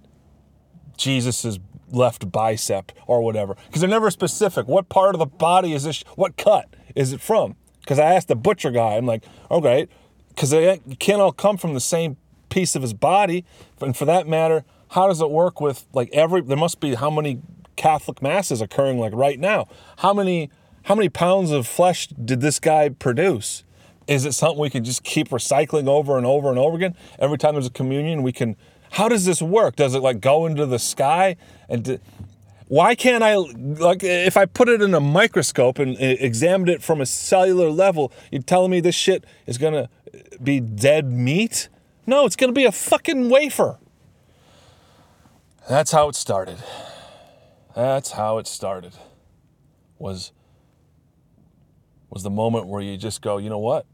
Jesus's 0.98 1.60
left 1.90 2.32
bicep 2.32 2.92
or 3.06 3.22
whatever. 3.22 3.56
Because 3.68 3.82
they're 3.82 3.90
never 3.90 4.10
specific. 4.12 4.68
What 4.68 4.88
part 4.88 5.14
of 5.14 5.20
the 5.20 5.26
body 5.26 5.74
is 5.74 5.84
this? 5.84 6.04
What 6.16 6.38
cut 6.38 6.74
is 6.96 7.12
it 7.12 7.20
from? 7.20 7.56
Because 7.82 8.00
I 8.00 8.14
asked 8.14 8.30
the 8.30 8.36
butcher 8.36 8.72
guy, 8.72 8.96
I'm 8.96 9.06
like, 9.06 9.24
okay, 9.50 9.88
because 10.30 10.52
they 10.52 10.80
can't 11.00 11.22
all 11.22 11.32
come 11.34 11.58
from 11.58 11.74
the 11.74 11.80
same 11.82 12.16
piece 12.51 12.75
of 12.75 12.84
his 12.84 12.93
body. 12.93 13.43
And 13.79 13.98
for 13.98 14.05
that 14.05 14.27
matter, 14.27 14.63
how 14.89 15.08
does 15.08 15.22
it 15.22 15.31
work 15.31 15.60
with 15.60 15.88
like 15.93 16.10
every, 16.13 16.41
there 16.41 16.58
must 16.58 16.79
be 16.79 16.93
how 16.93 17.10
many 17.10 17.41
Catholic 17.75 18.22
masses 18.22 18.62
occurring 18.62 19.00
like 19.00 19.13
right 19.15 19.39
now? 19.39 19.67
How 19.98 20.13
many, 20.13 20.51
how 20.84 20.93
many 20.93 21.10
pounds 21.10 21.50
of 21.50 21.65
flesh 21.65 22.08
did 22.08 22.41
this 22.41 22.60
guy 22.60 22.89
produce? 22.89 23.63
Is 24.08 24.25
it 24.25 24.34
something 24.34 24.60
we 24.60 24.70
can 24.70 24.84
just 24.84 25.03
keep 25.03 25.29
recycling 25.29 25.88
over 25.88 26.17
and 26.17 26.25
over 26.25 26.50
and 26.50 26.60
over 26.60 26.75
again? 26.75 26.96
Every 27.17 27.39
time 27.39 27.55
there's 27.55 27.67
a 27.67 27.72
communion, 27.72 28.22
we 28.22 28.31
can, 28.31 28.55
how 28.91 29.08
does 29.08 29.25
this 29.25 29.41
work? 29.41 29.77
Does 29.77 29.96
it 29.96 30.00
like 30.00 30.20
go 30.20 30.46
into 30.46 30.65
the 30.65 30.79
sky 30.79 31.38
and, 31.70 32.00
why 32.67 32.96
can't 32.96 33.22
I, 33.22 33.36
like, 33.36 34.01
if 34.01 34.38
I 34.38 34.46
put 34.46 34.70
it 34.70 34.81
in 34.81 34.93
a 34.93 35.01
microscope 35.01 35.77
and 35.77 35.98
eh, 36.00 36.15
examined 36.22 36.70
it 36.70 36.81
from 36.81 37.01
a 37.01 37.05
cellular 37.05 37.70
level, 37.70 38.13
you're 38.31 38.41
telling 38.41 38.72
me 38.72 38.79
this 38.79 38.96
shit 38.96 39.25
is 39.46 39.58
gonna 39.58 39.89
be 40.41 40.62
dead 40.62 41.12
meat? 41.12 41.67
No, 42.05 42.25
it's 42.25 42.36
gonna 42.36 42.51
be 42.53 42.65
a 42.65 42.72
fucking 42.72 43.29
wafer. 43.29 43.77
That's 45.70 45.91
how 45.91 46.10
it 46.10 46.15
started. 46.15 46.58
That's 47.75 48.12
how 48.12 48.38
it 48.39 48.48
started. 48.48 48.93
Was 50.00 50.31
was 52.10 52.24
the 52.24 52.29
moment 52.29 52.67
where 52.67 52.81
you 52.81 52.98
just 52.98 53.22
go, 53.22 53.38
you 53.38 53.50
know 53.50 53.60
what? 53.60 53.86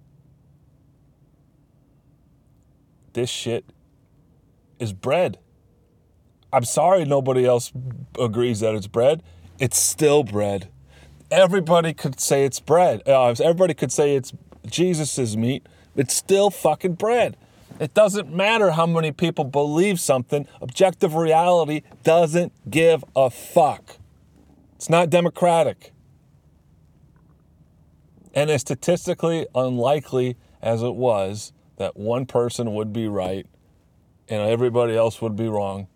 This 3.14 3.30
shit 3.30 3.66
is 4.80 4.94
bread. 4.94 5.38
I'm 6.52 6.64
sorry 6.64 7.06
nobody 7.06 7.46
else 7.46 7.72
agrees 8.20 8.62
that 8.62 8.74
it's 8.74 8.88
bread. 8.88 9.22
It's 9.60 9.78
still 9.78 10.24
bread. 10.24 10.70
Everybody 11.30 11.94
could 11.94 12.20
say 12.20 12.46
it's 12.46 12.60
bread. 12.60 13.02
Uh, 13.06 13.36
everybody 13.44 13.74
could 13.74 13.92
say 13.92 14.16
it's 14.16 14.34
Jesus's 14.66 15.36
meat. 15.36 15.68
It's 15.96 16.16
still 16.16 16.50
fucking 16.50 16.94
bread. 16.94 17.36
It 17.80 17.94
doesn't 17.94 18.34
matter 18.34 18.72
how 18.72 18.86
many 18.86 19.12
people 19.12 19.44
believe 19.46 20.00
something. 20.00 20.48
Objective 20.62 21.16
reality 21.16 21.82
doesn't 22.04 22.54
give 22.70 23.04
a 23.16 23.30
fuck. 23.30 23.98
It's 24.76 24.90
not 24.90 25.10
democratic. 25.10 25.92
And 28.34 28.50
as 28.50 28.62
statistically 28.62 29.48
unlikely 29.56 30.38
as 30.62 30.84
it 30.84 30.96
was 30.96 31.54
that 31.78 31.98
one 31.98 32.26
person 32.26 32.74
would 32.74 32.94
be 32.94 33.08
right 33.08 33.46
and 34.28 34.42
everybody 34.42 34.96
else 34.96 35.22
would 35.22 35.36
be 35.36 35.48
wrong, 35.48 35.88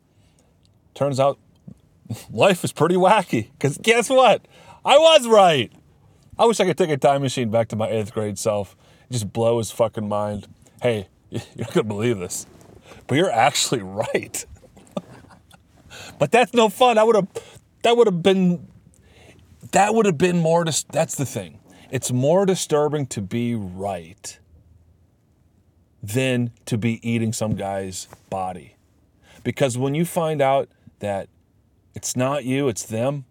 Turns 0.94 1.20
out 1.20 1.40
life 2.32 2.64
is 2.64 2.72
pretty 2.72 2.96
wacky. 2.96 3.52
Because 3.54 3.78
guess 3.78 4.10
what? 4.10 4.46
I 4.84 4.98
was 4.98 5.28
right. 5.28 5.72
I 6.38 6.46
wish 6.46 6.60
I 6.60 6.66
could 6.66 6.78
take 6.78 6.90
a 6.90 6.98
time 6.98 7.22
machine 7.22 7.50
back 7.50 7.68
to 7.70 7.76
my 7.76 7.88
eighth 7.88 8.14
grade 8.14 8.38
self 8.38 8.76
and 9.04 9.12
just 9.12 9.32
blow 9.32 9.60
his 9.60 9.72
fucking 9.72 10.08
mind. 10.08 10.48
Hey, 10.82 11.08
you're 11.56 11.66
not 11.66 11.74
going 11.74 11.84
to 11.84 11.84
believe 11.84 12.20
this, 12.20 12.46
but 13.08 13.16
you're 13.16 13.32
actually 13.32 13.82
right. 13.82 14.46
but 16.20 16.32
that's 16.32 16.54
no 16.54 16.68
fun. 16.68 16.98
I 16.98 17.04
would 17.04 17.16
have, 17.16 17.28
that 17.84 17.96
would 17.96 18.08
have 18.08 18.22
been, 18.22 18.68
that 19.72 19.96
would 19.96 20.06
have 20.06 20.18
been 20.18 20.38
more, 20.38 20.66
dis- 20.66 20.84
that's 20.84 21.16
the 21.16 21.26
thing. 21.26 21.60
It's 21.90 22.12
more 22.12 22.46
disturbing 22.46 23.08
to 23.08 23.22
be 23.22 23.56
right 23.56 24.38
than 26.04 26.52
to 26.66 26.78
be 26.78 27.00
eating 27.10 27.32
some 27.32 27.56
guy's 27.56 28.08
body. 28.30 28.76
Because 29.44 29.78
when 29.78 29.96
you 29.96 30.04
find 30.04 30.42
out 30.42 30.70
that 31.00 31.30
it's 31.96 32.16
not 32.16 32.44
you, 32.44 32.68
it's 32.68 32.84
them, 32.84 33.26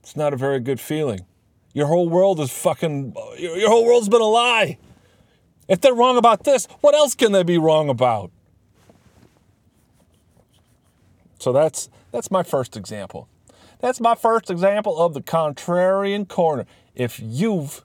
it's 0.00 0.16
not 0.16 0.32
a 0.32 0.36
very 0.36 0.60
good 0.60 0.80
feeling. 0.80 1.20
Your 1.72 1.86
whole 1.86 2.08
world 2.08 2.40
is 2.40 2.50
fucking, 2.50 3.14
your 3.38 3.68
whole 3.68 3.84
world's 3.84 4.08
been 4.08 4.20
a 4.20 4.24
lie. 4.24 4.78
If 5.68 5.80
they're 5.80 5.94
wrong 5.94 6.16
about 6.16 6.44
this, 6.44 6.66
what 6.80 6.94
else 6.94 7.14
can 7.14 7.32
they 7.32 7.42
be 7.42 7.58
wrong 7.58 7.88
about? 7.88 8.30
So 11.38 11.52
that's 11.52 11.88
that's 12.12 12.30
my 12.30 12.42
first 12.42 12.76
example. 12.76 13.28
That's 13.80 14.00
my 14.00 14.14
first 14.14 14.50
example 14.50 14.98
of 14.98 15.14
the 15.14 15.20
contrarian 15.20 16.26
corner. 16.28 16.64
If 16.94 17.20
you've 17.22 17.84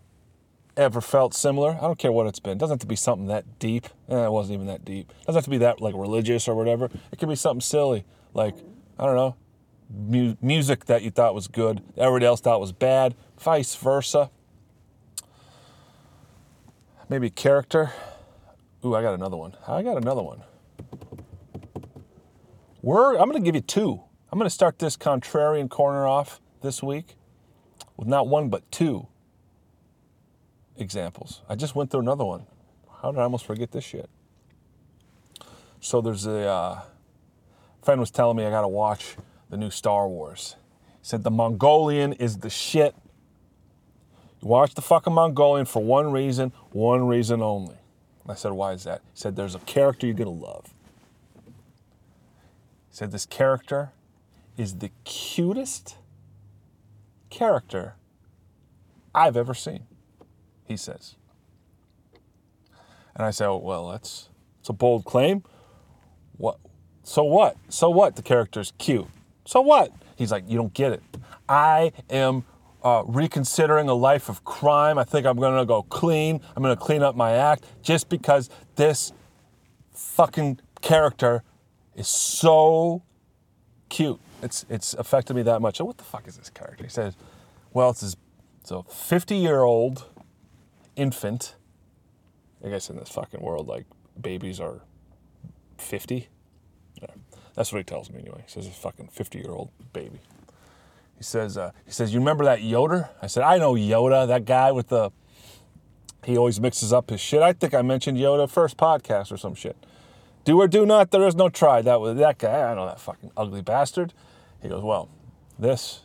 ever 0.78 1.02
felt 1.02 1.34
similar, 1.34 1.72
I 1.72 1.82
don't 1.82 2.00
care 2.00 2.12
what 2.12 2.28
it's 2.28 2.40
been. 2.40 2.54
It 2.54 2.60
doesn't 2.60 2.76
have 2.76 2.80
to 2.80 2.88
be 2.88 2.96
something 2.96 3.28
that 3.28 3.60
deep. 3.60 3.88
Eh, 4.10 4.26
it 4.26 4.32
wasn't 4.32 4.56
even 4.56 4.68
that 4.68 4.86
deep. 4.86 5.12
It 5.22 5.26
doesn't 5.28 5.40
have 5.40 5.44
to 5.46 5.50
be 5.50 5.58
that 5.58 5.82
like 5.82 5.96
religious 5.96 6.48
or 6.48 6.56
whatever. 6.56 6.90
It 7.12 7.20
could 7.20 7.30
be 7.30 7.36
something 7.36 7.62
silly, 7.62 8.06
like 8.34 8.56
I 8.98 9.06
don't 9.06 9.16
know, 9.16 9.36
mu- 9.94 10.36
music 10.42 10.86
that 10.86 11.02
you 11.02 11.12
thought 11.12 11.36
was 11.36 11.48
good, 11.48 11.82
everybody 11.98 12.26
else 12.26 12.42
thought 12.42 12.60
was 12.62 12.72
bad, 12.72 13.16
vice 13.40 13.76
versa. 13.76 14.30
Maybe 17.12 17.30
character. 17.30 17.92
Ooh, 18.86 18.96
I 18.96 19.02
got 19.02 19.14
another 19.14 19.36
one. 19.36 19.54
I 19.68 19.82
got 19.84 19.98
another 19.98 20.24
one. 20.24 20.44
We're, 22.82 23.18
I'm 23.18 23.30
going 23.30 23.34
to 23.34 23.46
give 23.46 23.54
you 23.54 23.60
two. 23.60 24.02
I'm 24.32 24.40
going 24.40 24.46
to 24.48 24.50
start 24.50 24.80
this 24.80 24.96
contrarian 24.96 25.70
corner 25.70 26.08
off 26.08 26.40
this 26.62 26.82
week 26.82 27.18
with 27.98 28.08
not 28.08 28.30
one, 28.30 28.48
but 28.48 28.72
two 28.72 29.08
examples. 30.78 31.42
I 31.50 31.56
just 31.56 31.76
went 31.76 31.92
through 31.92 32.00
another 32.00 32.24
one. 32.24 32.46
How 33.02 33.12
did 33.12 33.20
I 33.20 33.24
almost 33.24 33.46
forget 33.46 33.74
this 33.74 33.84
shit? 33.84 34.10
So 35.82 36.00
there's 36.00 36.26
a, 36.26 36.48
uh, 36.48 36.82
friend 37.84 38.00
was 38.00 38.10
telling 38.10 38.38
me 38.38 38.46
I 38.46 38.50
got 38.52 38.62
to 38.62 38.70
watch 38.70 39.18
the 39.50 39.58
new 39.58 39.70
Star 39.70 40.08
Wars. 40.08 40.56
He 40.88 41.00
said 41.02 41.26
the 41.26 41.30
Mongolian 41.30 42.14
is 42.14 42.38
the 42.38 42.50
shit. 42.50 42.96
You 44.42 44.48
watch 44.48 44.74
the 44.74 44.82
fucking 44.82 45.14
Mongolian 45.14 45.66
for 45.66 45.84
one 45.84 46.12
reason, 46.12 46.52
one 46.72 47.08
reason 47.08 47.42
only. 47.42 47.76
I 48.28 48.36
said, 48.36 48.54
why 48.54 48.72
is 48.74 48.84
that? 48.86 49.02
He 49.14 49.20
said, 49.20 49.36
there's 49.36 49.56
a 49.56 49.60
character 49.60 50.08
you're 50.08 50.16
going 50.16 50.40
to 50.40 50.46
love. 50.46 50.74
He 52.90 52.96
said, 52.96 53.12
this 53.12 53.26
character 53.26 53.92
is 54.58 54.78
the 54.78 54.92
cutest 55.04 55.98
character 57.30 57.96
I've 59.14 59.36
ever 59.36 59.54
seen, 59.54 59.82
he 60.66 60.78
says. 60.78 61.16
And 63.16 63.26
I 63.26 63.32
say, 63.32 63.46
oh, 63.46 63.58
well, 63.58 63.90
that's, 63.90 64.30
that's 64.60 64.70
a 64.70 64.74
bold 64.74 65.04
claim. 65.04 65.44
What, 66.38 66.58
so 67.04 67.24
what? 67.24 67.58
So 67.70 67.90
what? 67.90 68.16
The 68.16 68.22
character's 68.22 68.72
cute. 68.78 69.08
So 69.46 69.62
what? 69.62 69.92
He's 70.16 70.32
like, 70.32 70.46
you 70.48 70.58
don't 70.58 70.74
get 70.74 70.94
it. 70.94 71.04
I 71.50 71.92
am 72.10 72.46
uh, 72.84 73.04
reconsidering 73.06 73.90
a 73.90 73.94
life 73.94 74.30
of 74.30 74.44
crime. 74.44 74.98
I 74.98 75.04
think 75.04 75.26
I'm 75.26 75.38
going 75.38 75.58
to 75.58 75.66
go 75.66 75.84
clean. 75.84 76.42
I'm 76.56 76.64
going 76.64 76.76
to 76.76 76.82
clean 76.82 77.04
up 77.04 77.16
my 77.16 77.34
act 77.34 77.66
just 77.82 78.10
because 78.10 78.50
this 78.76 79.14
fucking 79.94 80.60
character 80.82 81.44
is 81.96 82.08
so 82.08 83.04
cute. 83.90 84.20
It's 84.42 84.66
it's 84.70 84.94
affected 84.96 85.36
me 85.36 85.44
that 85.44 85.62
much. 85.62 85.78
So 85.78 85.86
what 85.86 85.98
the 85.98 86.04
fuck 86.04 86.28
is 86.28 86.38
this 86.38 86.50
character? 86.50 86.84
He 86.84 86.90
says, 86.90 87.16
well, 87.74 87.92
it's 87.92 88.02
this 88.02 88.16
so 88.64 88.84
50 88.84 89.36
year 89.36 89.62
old 89.62 90.06
infant. 90.96 91.56
I 92.64 92.70
guess 92.70 92.90
in 92.90 92.98
this 92.98 93.10
fucking 93.10 93.42
world, 93.42 93.68
like 93.68 93.86
babies 94.20 94.60
are 94.60 94.82
50. 95.78 96.28
That's 97.56 97.72
what 97.72 97.80
he 97.80 97.84
tells 97.84 98.10
me 98.10 98.20
anyway. 98.20 98.44
He 98.46 98.52
says 98.52 98.68
a 98.68 98.72
fucking 98.72 99.10
50 99.10 99.40
year 99.40 99.52
old 99.52 99.70
baby. 99.94 100.20
He 101.22 101.24
says, 101.24 101.56
uh, 101.56 101.70
he 101.86 101.92
says, 101.92 102.16
you 102.16 102.20
remember 102.20 102.44
that 102.46 102.62
Yoda? 102.62 103.10
I 103.22 103.28
said, 103.28 103.44
I 103.44 103.60
know 103.60 103.76
Yoda, 103.76 104.28
that 104.28 104.44
guy 104.44 104.72
with 104.72 104.88
the, 104.88 105.12
he 106.26 106.36
always 106.36 106.60
mixes 106.60 106.92
up 106.92 107.12
his 107.12 107.22
shit. 107.22 107.44
I 107.44 107.54
think 107.54 107.76
I 107.76 107.84
mentioned 107.84 108.18
Yoda 108.18 108.50
first 108.50 108.76
podcast 108.76 109.32
or 109.32 109.38
some 109.38 109.54
shit. 109.54 109.78
Do 110.46 110.60
or 110.60 110.68
do 110.68 110.84
not, 110.84 111.12
there 111.12 111.28
is 111.28 111.36
no 111.36 111.48
try. 111.48 111.84
That 111.84 112.02
was 112.02 112.18
that 112.18 112.40
guy. 112.40 112.72
I 112.72 112.74
know 112.74 112.88
that 112.88 113.00
fucking 113.00 113.30
ugly 113.38 113.62
bastard. 113.62 114.14
He 114.64 114.70
goes, 114.70 114.82
well, 114.82 115.10
this, 115.60 116.02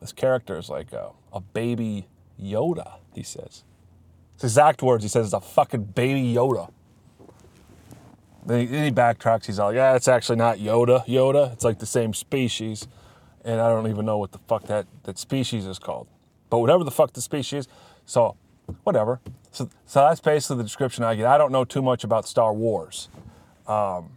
this 0.00 0.10
character 0.10 0.58
is 0.58 0.68
like 0.68 0.92
a, 0.92 1.10
a 1.32 1.38
baby 1.38 2.08
Yoda, 2.42 2.94
he 3.14 3.22
says. 3.22 3.62
It's 4.34 4.42
exact 4.42 4.82
words. 4.82 5.04
He 5.04 5.08
says 5.08 5.26
it's 5.26 5.34
a 5.34 5.40
fucking 5.40 5.84
baby 5.84 6.34
Yoda. 6.34 6.72
Then 8.44 8.58
he, 8.58 8.66
then 8.66 8.84
he 8.86 8.90
backtracks. 8.90 9.46
He's 9.46 9.60
all, 9.60 9.72
yeah, 9.72 9.94
it's 9.94 10.08
actually 10.08 10.38
not 10.38 10.58
Yoda. 10.58 11.06
Yoda. 11.06 11.52
It's 11.52 11.62
like 11.62 11.78
the 11.78 11.86
same 11.86 12.12
species, 12.12 12.88
and 13.46 13.60
I 13.60 13.68
don't 13.70 13.88
even 13.88 14.04
know 14.04 14.18
what 14.18 14.32
the 14.32 14.38
fuck 14.38 14.64
that 14.64 14.86
that 15.04 15.18
species 15.18 15.64
is 15.64 15.78
called. 15.78 16.08
But 16.50 16.58
whatever 16.58 16.84
the 16.84 16.90
fuck 16.90 17.12
the 17.12 17.22
species, 17.22 17.68
so 18.04 18.36
whatever. 18.82 19.20
So 19.52 19.70
so 19.86 20.00
that's 20.00 20.20
basically 20.20 20.58
the 20.58 20.64
description 20.64 21.04
I 21.04 21.14
get. 21.14 21.26
I 21.26 21.38
don't 21.38 21.52
know 21.52 21.64
too 21.64 21.80
much 21.80 22.04
about 22.04 22.28
Star 22.28 22.52
Wars, 22.52 23.08
um, 23.66 24.16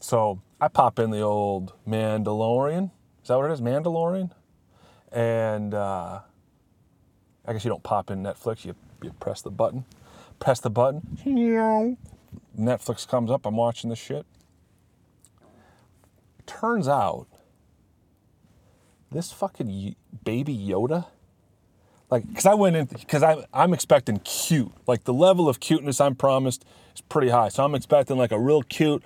so 0.00 0.40
I 0.60 0.68
pop 0.68 0.98
in 0.98 1.10
the 1.10 1.20
old 1.20 1.74
Mandalorian. 1.86 2.90
Is 3.22 3.28
that 3.28 3.36
what 3.36 3.50
it 3.50 3.52
is? 3.52 3.60
Mandalorian, 3.60 4.30
and 5.12 5.74
uh, 5.74 6.20
I 7.44 7.52
guess 7.52 7.64
you 7.64 7.68
don't 7.68 7.82
pop 7.82 8.10
in 8.10 8.22
Netflix. 8.22 8.64
You 8.64 8.74
you 9.02 9.12
press 9.20 9.42
the 9.42 9.50
button, 9.50 9.84
press 10.38 10.60
the 10.60 10.70
button. 10.70 11.02
Netflix 12.58 13.06
comes 13.06 13.30
up. 13.30 13.44
I'm 13.44 13.56
watching 13.56 13.90
this 13.90 13.98
shit. 13.98 14.24
Turns 16.46 16.88
out, 16.88 17.26
this 19.10 19.32
fucking 19.32 19.96
baby 20.24 20.56
Yoda, 20.56 21.06
like, 22.10 22.26
because 22.26 22.46
I 22.46 22.54
went 22.54 22.76
in, 22.76 22.86
because 22.86 23.22
I'm, 23.22 23.44
I'm 23.52 23.74
expecting 23.74 24.18
cute. 24.20 24.72
Like, 24.86 25.04
the 25.04 25.12
level 25.12 25.48
of 25.48 25.60
cuteness 25.60 26.00
I'm 26.00 26.14
promised 26.14 26.64
is 26.94 27.02
pretty 27.02 27.28
high. 27.28 27.48
So 27.50 27.64
I'm 27.64 27.74
expecting 27.74 28.16
like 28.16 28.32
a 28.32 28.38
real 28.38 28.62
cute 28.62 29.02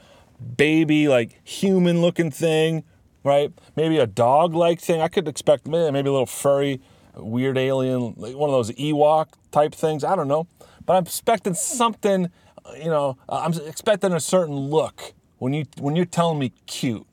baby, 0.57 1.09
like 1.09 1.41
human 1.47 2.01
looking 2.01 2.31
thing, 2.31 2.85
right? 3.25 3.53
Maybe 3.77 3.99
a 3.99 4.07
dog 4.07 4.55
like 4.55 4.81
thing. 4.81 5.01
I 5.01 5.09
could 5.09 5.29
expect 5.29 5.67
maybe, 5.67 5.91
maybe 5.91 6.09
a 6.09 6.13
little 6.13 6.27
furry, 6.27 6.81
weird 7.17 7.59
alien, 7.59 8.15
like 8.17 8.37
one 8.37 8.51
of 8.51 8.55
those 8.55 8.71
Ewok 8.73 9.29
type 9.51 9.75
things. 9.75 10.05
I 10.05 10.17
don't 10.17 10.29
know. 10.29 10.47
But 10.85 10.95
I'm 10.95 11.05
expecting 11.05 11.55
something, 11.55 12.31
you 12.77 12.87
know, 12.91 13.17
I'm 13.29 13.53
expecting 13.53 14.13
a 14.13 14.21
certain 14.21 14.57
look 14.57 15.13
when 15.39 15.53
you 15.53 15.65
when 15.79 15.97
you're 15.97 16.05
telling 16.05 16.39
me 16.39 16.53
cute. 16.67 17.07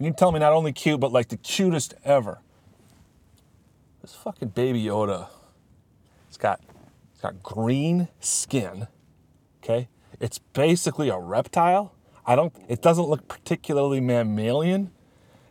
You 0.00 0.10
tell 0.12 0.32
me 0.32 0.38
not 0.38 0.52
only 0.52 0.72
cute, 0.72 0.98
but 0.98 1.12
like 1.12 1.28
the 1.28 1.36
cutest 1.36 1.92
ever. 2.04 2.38
This 4.00 4.14
fucking 4.14 4.48
baby 4.48 4.82
Yoda. 4.82 5.28
It's 6.28 6.38
got 6.38 6.60
it's 7.12 7.20
got 7.20 7.42
green 7.42 8.08
skin. 8.18 8.88
Okay? 9.62 9.88
It's 10.18 10.38
basically 10.38 11.10
a 11.10 11.18
reptile. 11.18 11.94
I 12.26 12.34
don't 12.34 12.54
it 12.66 12.80
doesn't 12.80 13.04
look 13.04 13.28
particularly 13.28 14.00
mammalian. 14.00 14.90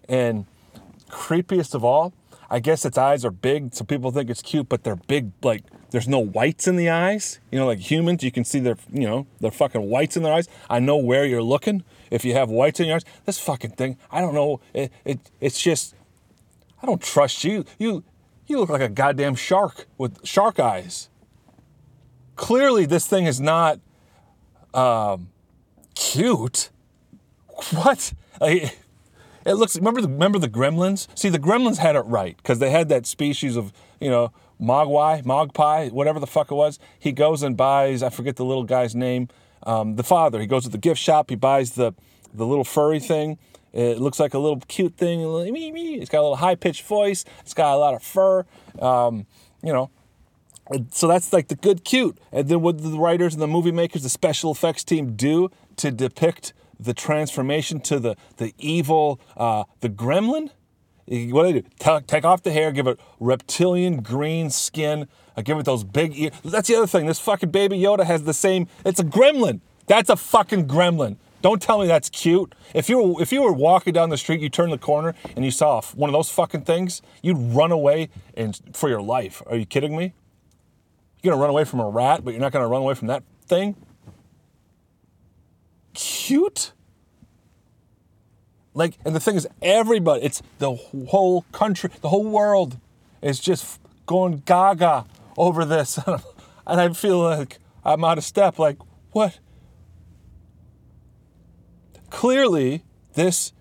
And 0.08 0.48
creepiest 1.12 1.76
of 1.76 1.86
all, 1.86 2.12
I 2.50 2.60
guess 2.60 2.84
its 2.84 2.98
eyes 2.98 3.24
are 3.24 3.32
big, 3.32 3.74
so 3.76 3.86
people 3.86 4.12
think 4.12 4.30
it's 4.30 4.42
cute, 4.42 4.70
but 4.70 4.84
they're 4.84 4.96
big 4.96 5.32
like 5.44 5.64
there's 5.92 6.08
no 6.08 6.20
whites 6.20 6.68
in 6.68 6.76
the 6.76 6.90
eyes. 6.90 7.40
You 7.52 7.60
know, 7.60 7.68
like 7.68 7.80
humans, 7.80 8.24
you 8.24 8.32
can 8.32 8.44
see 8.44 8.60
their, 8.60 8.78
you 8.92 9.08
know, 9.08 9.28
their 9.40 9.52
fucking 9.52 9.90
whites 9.90 10.18
in 10.18 10.24
their 10.24 10.34
eyes. 10.34 10.48
I 10.70 10.80
know 10.80 10.98
where 10.98 11.26
you're 11.26 11.44
looking. 11.44 11.84
If 12.12 12.26
you 12.26 12.34
have 12.34 12.50
whites 12.50 12.80
in 12.80 12.88
your 12.88 12.96
eyes, 12.96 13.06
this 13.26 13.40
fucking 13.40 13.72
thing, 13.72 13.98
I 14.12 14.22
don't 14.22 14.34
know. 14.34 14.62
It, 14.74 14.92
it 15.06 15.20
it's 15.40 15.62
just, 15.62 15.96
I 16.82 16.86
don't 16.86 17.02
trust 17.02 17.44
you. 17.44 17.66
You, 17.78 18.04
you 18.48 18.60
look 18.60 18.70
like 18.70 18.82
a 18.82 18.90
goddamn 18.90 19.36
shark 19.36 19.88
with 19.98 20.26
shark 20.26 20.60
eyes. 20.60 21.10
Clearly, 22.36 22.86
this 22.86 23.06
thing 23.06 23.26
is 23.26 23.40
not 23.40 23.80
um, 24.74 25.30
cute. 25.96 26.70
What? 27.74 28.14
Like, 28.40 28.80
it 29.50 29.56
looks. 29.56 29.76
Remember 29.76 30.02
the 30.02 30.08
remember 30.08 30.40
the 30.40 30.50
Gremlins? 30.50 31.08
See, 31.16 31.30
the 31.30 31.40
Gremlins 31.40 31.78
had 31.78 31.96
it 31.96 32.02
right 32.02 32.38
because 32.38 32.60
they 32.60 32.70
had 32.70 32.90
that 32.90 33.06
species 33.06 33.56
of 33.56 33.74
you 34.00 34.10
know 34.10 34.32
Mogwai, 34.62 35.24
Mogpie, 35.24 35.92
whatever 35.92 36.20
the 36.20 36.28
fuck 36.28 36.52
it 36.52 36.56
was. 36.56 36.80
He 37.00 37.12
goes 37.12 37.44
and 37.44 37.56
buys, 37.56 38.04
I 38.04 38.10
forget 38.10 38.36
the 38.36 38.46
little 38.46 38.66
guy's 38.66 38.96
name, 38.96 39.30
um, 39.64 39.96
the 39.96 40.04
father. 40.04 40.40
He 40.40 40.48
goes 40.48 40.64
to 40.64 40.70
the 40.70 40.78
gift 40.78 41.00
shop, 41.02 41.30
he 41.30 41.36
buys 41.36 41.72
the, 41.72 41.94
the 42.34 42.46
little 42.46 42.66
furry 42.66 43.00
thing. 43.00 43.38
It 43.72 44.00
looks 44.00 44.20
like 44.20 44.34
a 44.34 44.40
little 44.40 44.60
cute 44.68 44.98
thing. 44.98 45.22
It's 45.22 46.10
got 46.10 46.20
a 46.20 46.24
little 46.24 46.36
high 46.38 46.56
pitched 46.56 46.84
voice, 46.84 47.24
it's 47.42 47.54
got 47.54 47.74
a 47.74 47.78
lot 47.78 47.94
of 47.94 48.04
fur. 48.04 48.46
Um, 48.80 49.26
you 49.64 49.72
know, 49.72 49.90
so 50.92 51.08
that's 51.08 51.32
like 51.32 51.48
the 51.48 51.56
good 51.56 51.84
cute. 51.84 52.18
And 52.32 52.50
then 52.50 52.62
what 52.62 52.82
the 52.82 53.00
writers 53.00 53.34
and 53.34 53.42
the 53.42 53.48
movie 53.48 53.72
makers, 53.72 54.04
the 54.04 54.10
special 54.10 54.52
effects 54.52 54.84
team 54.84 55.16
do 55.16 55.52
to 55.78 55.92
depict 55.92 56.54
the 56.80 56.94
transformation 56.94 57.80
to 57.82 58.00
the, 58.00 58.16
the 58.38 58.54
evil, 58.58 59.20
uh, 59.38 59.66
the 59.82 59.90
gremlin? 59.90 60.52
What 61.08 61.48
do 61.48 61.54
they 61.54 61.62
do? 61.62 62.02
take 62.06 62.24
off 62.24 62.44
the 62.44 62.52
hair, 62.52 62.72
give 62.72 62.86
it 62.86 63.00
reptilian 63.20 64.02
green 64.02 64.52
skin, 64.52 65.08
uh, 65.36 65.42
give 65.42 65.58
it 65.58 65.66
those 65.66 65.84
big 65.84 66.16
ears. 66.18 66.34
That's 66.46 66.68
the 66.68 66.76
other 66.76 66.88
thing. 66.88 67.08
This 67.08 67.20
fucking 67.20 67.50
baby 67.50 67.80
Yoda 67.80 68.06
has 68.06 68.24
the 68.24 68.34
same. 68.34 68.68
It's 68.86 69.00
a 69.00 69.04
gremlin. 69.04 69.62
That's 69.88 70.10
a 70.10 70.16
fucking 70.16 70.68
gremlin. 70.68 71.18
Don't 71.42 71.62
tell 71.62 71.80
me 71.80 71.88
that's 71.88 72.10
cute. 72.10 72.54
If 72.76 72.90
you 72.90 73.02
were 73.02 73.22
if 73.22 73.32
you 73.32 73.42
were 73.42 73.54
walking 73.54 73.94
down 73.94 74.10
the 74.10 74.18
street, 74.18 74.42
you 74.42 74.50
turn 74.50 74.70
the 74.70 74.78
corner 74.78 75.16
and 75.36 75.46
you 75.46 75.52
saw 75.52 75.82
one 75.96 76.10
of 76.10 76.14
those 76.14 76.30
fucking 76.30 76.62
things, 76.62 77.02
you'd 77.24 77.38
run 77.38 77.72
away 77.72 78.10
and 78.36 78.60
for 78.74 78.90
your 78.90 79.02
life. 79.02 79.42
Are 79.48 79.56
you 79.56 79.66
kidding 79.66 79.96
me? 79.96 80.14
You're 81.24 81.32
gonna 81.32 81.42
run 81.42 81.50
away 81.50 81.64
from 81.64 81.80
a 81.80 81.90
rat, 81.90 82.24
but 82.24 82.32
you're 82.32 82.42
not 82.42 82.52
gonna 82.52 82.68
run 82.68 82.82
away 82.82 82.94
from 82.94 83.08
that 83.08 83.24
thing. 83.48 83.76
Cute. 85.94 86.74
Like, 88.74 88.98
and 89.04 89.16
the 89.16 89.20
thing 89.20 89.36
is, 89.36 89.48
everybody, 89.62 90.24
it's 90.24 90.42
the 90.60 90.76
whole 90.76 91.42
country, 91.52 91.90
the 92.02 92.10
whole 92.10 92.30
world 92.30 92.78
is 93.22 93.40
just 93.40 93.80
going 94.06 94.44
gaga 94.46 95.06
over 95.38 95.66
this. 95.66 96.00
and 96.68 96.82
I 96.82 96.90
feel 96.94 97.20
like 97.20 97.60
I'm 97.84 98.04
out 98.04 98.18
of 98.18 98.24
step. 98.24 98.60
Like, 98.60 98.78
what? 99.12 99.40
Clearly, 102.10 102.84
this, 103.14 103.54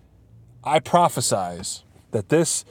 I 0.63 0.79
prophesize 0.79 1.83
that 2.11 2.29
this 2.29 2.65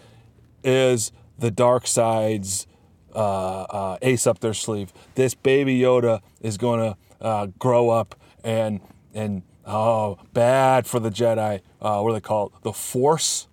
is 0.65 1.13
the 1.39 1.51
dark 1.51 1.87
side's 1.87 2.67
uh, 3.15 3.63
uh, 3.63 3.99
ace 4.03 4.27
up 4.27 4.41
their 4.41 4.55
sleeve. 4.55 4.93
This 5.15 5.35
baby 5.35 5.79
Yoda 5.81 6.21
is 6.41 6.57
going 6.57 6.81
to 6.81 6.97
uh, 7.25 7.47
grow 7.59 7.91
up 7.91 8.15
and 8.45 8.81
and 9.15 9.43
Oh, 9.71 10.17
bad 10.33 10.87
for 10.87 10.99
the 10.99 11.11
Jedi. 11.11 11.61
Uh, 11.79 12.01
what 12.01 12.09
do 12.09 12.15
they 12.15 12.23
call 12.23 12.47
it? 12.47 12.53
The 12.63 12.73
Force. 12.73 13.49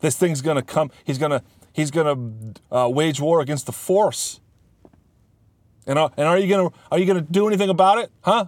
This 0.00 0.14
thing's 0.14 0.42
gonna 0.42 0.62
come. 0.62 0.90
He's 1.02 1.16
gonna 1.16 1.42
he's 1.72 1.90
gonna 1.90 2.54
uh, 2.70 2.90
wage 2.90 3.20
war 3.22 3.40
against 3.40 3.64
the 3.64 3.72
Force. 3.72 4.40
And 5.86 5.98
uh, 5.98 6.10
and 6.18 6.28
are 6.28 6.36
you 6.36 6.46
gonna 6.46 6.68
are 6.92 6.98
you 6.98 7.06
gonna 7.06 7.22
do 7.22 7.48
anything 7.48 7.70
about 7.70 7.98
it? 7.98 8.12
Huh? 8.20 8.46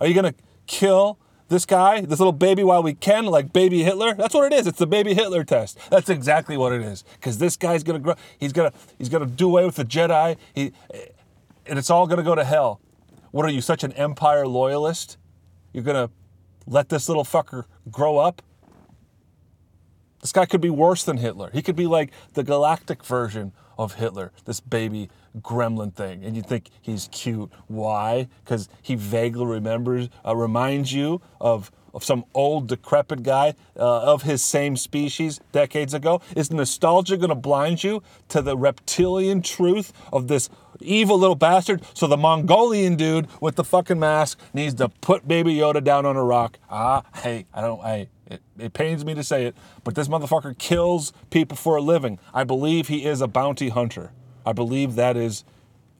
Are 0.00 0.06
you 0.06 0.14
gonna 0.14 0.34
kill 0.66 1.18
this 1.50 1.66
guy, 1.66 2.00
this 2.00 2.18
little 2.18 2.32
baby, 2.32 2.64
while 2.64 2.82
we 2.82 2.94
can, 2.94 3.26
like 3.26 3.52
baby 3.52 3.82
Hitler? 3.82 4.14
That's 4.14 4.32
what 4.32 4.50
it 4.50 4.56
is. 4.58 4.66
It's 4.66 4.78
the 4.78 4.86
baby 4.86 5.12
Hitler 5.12 5.44
test. 5.44 5.78
That's 5.90 6.08
exactly 6.08 6.56
what 6.56 6.72
it 6.72 6.80
is. 6.80 7.04
Because 7.16 7.36
this 7.36 7.58
guy's 7.58 7.82
gonna 7.82 7.98
grow. 7.98 8.14
He's 8.38 8.54
gonna 8.54 8.72
he's 8.96 9.10
gonna 9.10 9.26
do 9.26 9.48
away 9.48 9.66
with 9.66 9.76
the 9.76 9.84
Jedi. 9.84 10.38
He, 10.54 10.72
and 11.66 11.78
it's 11.78 11.90
all 11.90 12.06
gonna 12.06 12.22
go 12.22 12.34
to 12.34 12.44
hell. 12.44 12.80
What 13.32 13.44
are 13.44 13.50
you, 13.50 13.60
such 13.60 13.84
an 13.84 13.92
Empire 13.92 14.46
loyalist? 14.46 15.18
You're 15.72 15.84
gonna 15.84 16.10
let 16.66 16.88
this 16.88 17.08
little 17.08 17.24
fucker 17.24 17.64
grow 17.90 18.18
up. 18.18 18.42
This 20.20 20.32
guy 20.32 20.46
could 20.46 20.60
be 20.60 20.70
worse 20.70 21.02
than 21.02 21.16
Hitler. 21.16 21.50
He 21.52 21.62
could 21.62 21.74
be 21.74 21.86
like 21.86 22.12
the 22.34 22.44
galactic 22.44 23.04
version 23.04 23.52
of 23.76 23.94
Hitler, 23.94 24.32
this 24.44 24.60
baby 24.60 25.08
gremlin 25.40 25.94
thing. 25.94 26.24
And 26.24 26.36
you 26.36 26.42
think 26.42 26.70
he's 26.80 27.08
cute. 27.10 27.50
Why? 27.66 28.28
Because 28.44 28.68
he 28.82 28.94
vaguely 28.94 29.46
remembers, 29.46 30.08
uh, 30.24 30.36
reminds 30.36 30.92
you 30.92 31.20
of, 31.40 31.72
of 31.92 32.04
some 32.04 32.24
old, 32.34 32.68
decrepit 32.68 33.22
guy 33.22 33.54
uh, 33.76 34.02
of 34.02 34.22
his 34.22 34.44
same 34.44 34.76
species 34.76 35.40
decades 35.50 35.94
ago. 35.94 36.20
Is 36.36 36.52
nostalgia 36.52 37.16
going 37.16 37.30
to 37.30 37.34
blind 37.34 37.82
you 37.82 38.02
to 38.28 38.42
the 38.42 38.56
reptilian 38.56 39.42
truth 39.42 39.92
of 40.12 40.28
this 40.28 40.48
evil 40.82 41.18
little 41.18 41.34
bastard. 41.36 41.82
So 41.94 42.06
the 42.06 42.16
Mongolian 42.16 42.96
dude 42.96 43.28
with 43.40 43.56
the 43.56 43.64
fucking 43.64 43.98
mask 43.98 44.38
needs 44.52 44.74
to 44.74 44.88
put 44.88 45.26
Baby 45.26 45.54
Yoda 45.56 45.82
down 45.82 46.06
on 46.06 46.16
a 46.16 46.24
rock. 46.24 46.58
Ah, 46.70 47.02
hey, 47.22 47.46
I 47.52 47.60
don't, 47.60 47.80
I, 47.80 48.08
it, 48.26 48.42
it 48.58 48.72
pains 48.72 49.04
me 49.04 49.14
to 49.14 49.22
say 49.22 49.46
it, 49.46 49.56
but 49.84 49.94
this 49.94 50.08
motherfucker 50.08 50.56
kills 50.58 51.12
people 51.30 51.56
for 51.56 51.76
a 51.76 51.82
living. 51.82 52.18
I 52.32 52.44
believe 52.44 52.88
he 52.88 53.04
is 53.04 53.20
a 53.20 53.28
bounty 53.28 53.68
hunter. 53.68 54.12
I 54.44 54.52
believe 54.52 54.94
that 54.96 55.16
is 55.16 55.44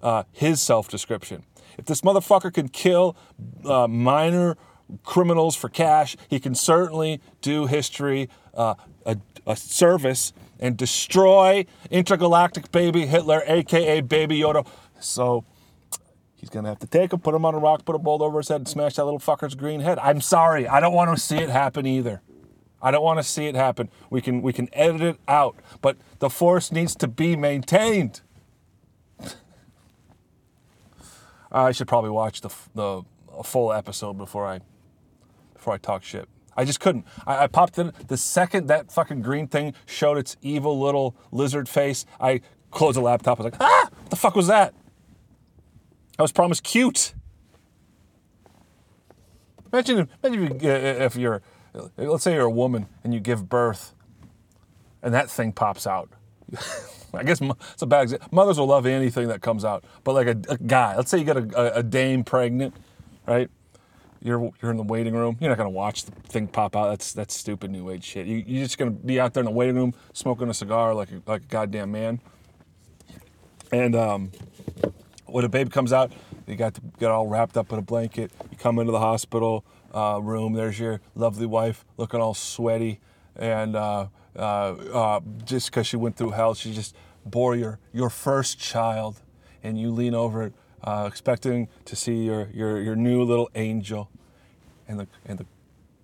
uh, 0.02 0.24
his 0.32 0.60
self 0.60 0.88
description. 0.88 1.44
If 1.78 1.86
this 1.86 2.02
motherfucker 2.02 2.52
can 2.52 2.68
kill 2.68 3.16
uh, 3.64 3.88
minor 3.88 4.56
criminals 5.04 5.56
for 5.56 5.68
cash, 5.68 6.16
he 6.28 6.38
can 6.38 6.54
certainly 6.54 7.20
do 7.40 7.66
history 7.66 8.28
uh, 8.54 8.74
a, 9.06 9.16
a 9.46 9.56
service 9.56 10.32
and 10.60 10.76
destroy 10.76 11.66
intergalactic 11.90 12.70
baby 12.70 13.06
Hitler, 13.06 13.42
aka 13.46 14.00
Baby 14.00 14.40
Yoda. 14.40 14.66
So 15.00 15.44
he's 16.36 16.48
gonna 16.48 16.68
have 16.68 16.78
to 16.80 16.86
take 16.86 17.12
him, 17.12 17.20
put 17.20 17.34
him 17.34 17.44
on 17.44 17.54
a 17.54 17.58
rock, 17.58 17.84
put 17.84 17.96
a 17.96 17.98
bolt 17.98 18.22
over 18.22 18.38
his 18.38 18.48
head, 18.48 18.60
and 18.60 18.68
smash 18.68 18.94
that 18.94 19.04
little 19.04 19.20
fucker's 19.20 19.54
green 19.54 19.80
head. 19.80 19.98
I'm 19.98 20.20
sorry, 20.20 20.68
I 20.68 20.80
don't 20.80 20.94
want 20.94 21.16
to 21.16 21.22
see 21.22 21.36
it 21.36 21.48
happen 21.50 21.84
either. 21.86 22.22
I 22.80 22.90
don't 22.90 23.02
want 23.04 23.18
to 23.18 23.22
see 23.22 23.46
it 23.46 23.54
happen. 23.54 23.88
We 24.10 24.20
can 24.20 24.42
we 24.42 24.52
can 24.52 24.68
edit 24.72 25.02
it 25.02 25.16
out, 25.28 25.56
but 25.80 25.96
the 26.18 26.30
force 26.30 26.72
needs 26.72 26.94
to 26.96 27.08
be 27.08 27.36
maintained. 27.36 28.20
I 31.52 31.72
should 31.72 31.88
probably 31.88 32.10
watch 32.10 32.40
the 32.40 32.50
the 32.74 33.02
full 33.44 33.72
episode 33.72 34.14
before 34.14 34.46
I 34.46 34.60
before 35.62 35.74
I 35.74 35.78
talk 35.78 36.02
shit. 36.02 36.28
I 36.56 36.64
just 36.64 36.80
couldn't. 36.80 37.06
I, 37.24 37.44
I 37.44 37.46
popped 37.46 37.78
in 37.78 37.92
the 38.08 38.16
second 38.16 38.66
that 38.66 38.90
fucking 38.90 39.22
green 39.22 39.46
thing 39.46 39.74
showed 39.86 40.18
its 40.18 40.36
evil 40.42 40.78
little 40.80 41.14
lizard 41.30 41.68
face. 41.68 42.04
I 42.20 42.40
closed 42.72 42.96
the 42.96 43.00
laptop. 43.00 43.38
I 43.38 43.44
was 43.44 43.52
like, 43.52 43.62
ah, 43.62 43.88
what 43.90 44.10
the 44.10 44.16
fuck 44.16 44.34
was 44.34 44.48
that? 44.48 44.74
I 46.18 46.22
was 46.22 46.32
promised 46.32 46.64
cute. 46.64 47.14
Imagine, 49.72 50.08
imagine 50.22 50.56
if, 50.56 50.62
you, 50.62 50.70
if 50.70 51.16
you're, 51.16 51.42
let's 51.96 52.24
say 52.24 52.34
you're 52.34 52.44
a 52.44 52.50
woman 52.50 52.88
and 53.04 53.14
you 53.14 53.20
give 53.20 53.48
birth, 53.48 53.94
and 55.00 55.14
that 55.14 55.30
thing 55.30 55.52
pops 55.52 55.86
out. 55.86 56.10
I 57.14 57.22
guess 57.22 57.40
it's 57.40 57.82
a 57.82 57.86
bad 57.86 58.02
example. 58.02 58.28
Mothers 58.32 58.58
will 58.58 58.66
love 58.66 58.84
anything 58.84 59.28
that 59.28 59.42
comes 59.42 59.64
out, 59.64 59.84
but 60.02 60.14
like 60.14 60.26
a, 60.26 60.36
a 60.48 60.58
guy, 60.58 60.96
let's 60.96 61.10
say 61.10 61.18
you 61.18 61.24
got 61.24 61.36
a, 61.36 61.78
a, 61.78 61.82
dame 61.82 62.24
pregnant, 62.24 62.74
right? 63.26 63.48
You're 64.22 64.52
you're 64.62 64.70
in 64.70 64.76
the 64.76 64.84
waiting 64.84 65.14
room. 65.14 65.36
You're 65.40 65.50
not 65.50 65.58
gonna 65.58 65.70
watch 65.70 66.04
the 66.04 66.12
thing 66.12 66.46
pop 66.46 66.76
out. 66.76 66.90
That's 66.90 67.12
that's 67.12 67.36
stupid 67.36 67.70
new 67.70 67.90
age 67.90 68.04
shit. 68.04 68.26
You, 68.26 68.44
you're 68.46 68.64
just 68.64 68.78
gonna 68.78 68.92
be 68.92 69.18
out 69.18 69.34
there 69.34 69.40
in 69.40 69.46
the 69.46 69.50
waiting 69.50 69.74
room 69.74 69.94
smoking 70.12 70.48
a 70.48 70.54
cigar 70.54 70.94
like 70.94 71.10
a, 71.10 71.22
like 71.26 71.42
a 71.42 71.46
goddamn 71.46 71.90
man. 71.90 72.20
And 73.72 73.96
um, 73.96 74.30
when 75.26 75.44
a 75.44 75.48
baby 75.48 75.70
comes 75.70 75.92
out, 75.92 76.12
you 76.46 76.56
got 76.56 76.74
to 76.74 76.80
get 77.00 77.10
all 77.10 77.26
wrapped 77.26 77.56
up 77.56 77.72
in 77.72 77.78
a 77.78 77.82
blanket. 77.82 78.30
You 78.50 78.56
come 78.58 78.78
into 78.78 78.92
the 78.92 79.00
hospital 79.00 79.64
uh, 79.92 80.20
room. 80.22 80.52
There's 80.52 80.78
your 80.78 81.00
lovely 81.14 81.46
wife 81.46 81.84
looking 81.96 82.20
all 82.20 82.34
sweaty, 82.34 83.00
and 83.34 83.74
uh, 83.74 84.06
uh, 84.36 84.38
uh 84.38 85.20
just 85.44 85.70
because 85.70 85.86
she 85.86 85.96
went 85.96 86.16
through 86.16 86.30
hell, 86.30 86.54
she 86.54 86.72
just 86.72 86.94
bore 87.24 87.56
your 87.56 87.80
your 87.92 88.10
first 88.10 88.58
child, 88.58 89.20
and 89.64 89.80
you 89.80 89.90
lean 89.90 90.14
over 90.14 90.44
it, 90.44 90.52
uh, 90.84 91.04
expecting 91.08 91.68
to 91.84 91.96
see 91.96 92.24
your, 92.24 92.48
your 92.52 92.80
your 92.80 92.96
new 92.96 93.22
little 93.22 93.50
angel, 93.54 94.10
and 94.88 95.00
the 95.00 95.08
and 95.24 95.38
the 95.38 95.46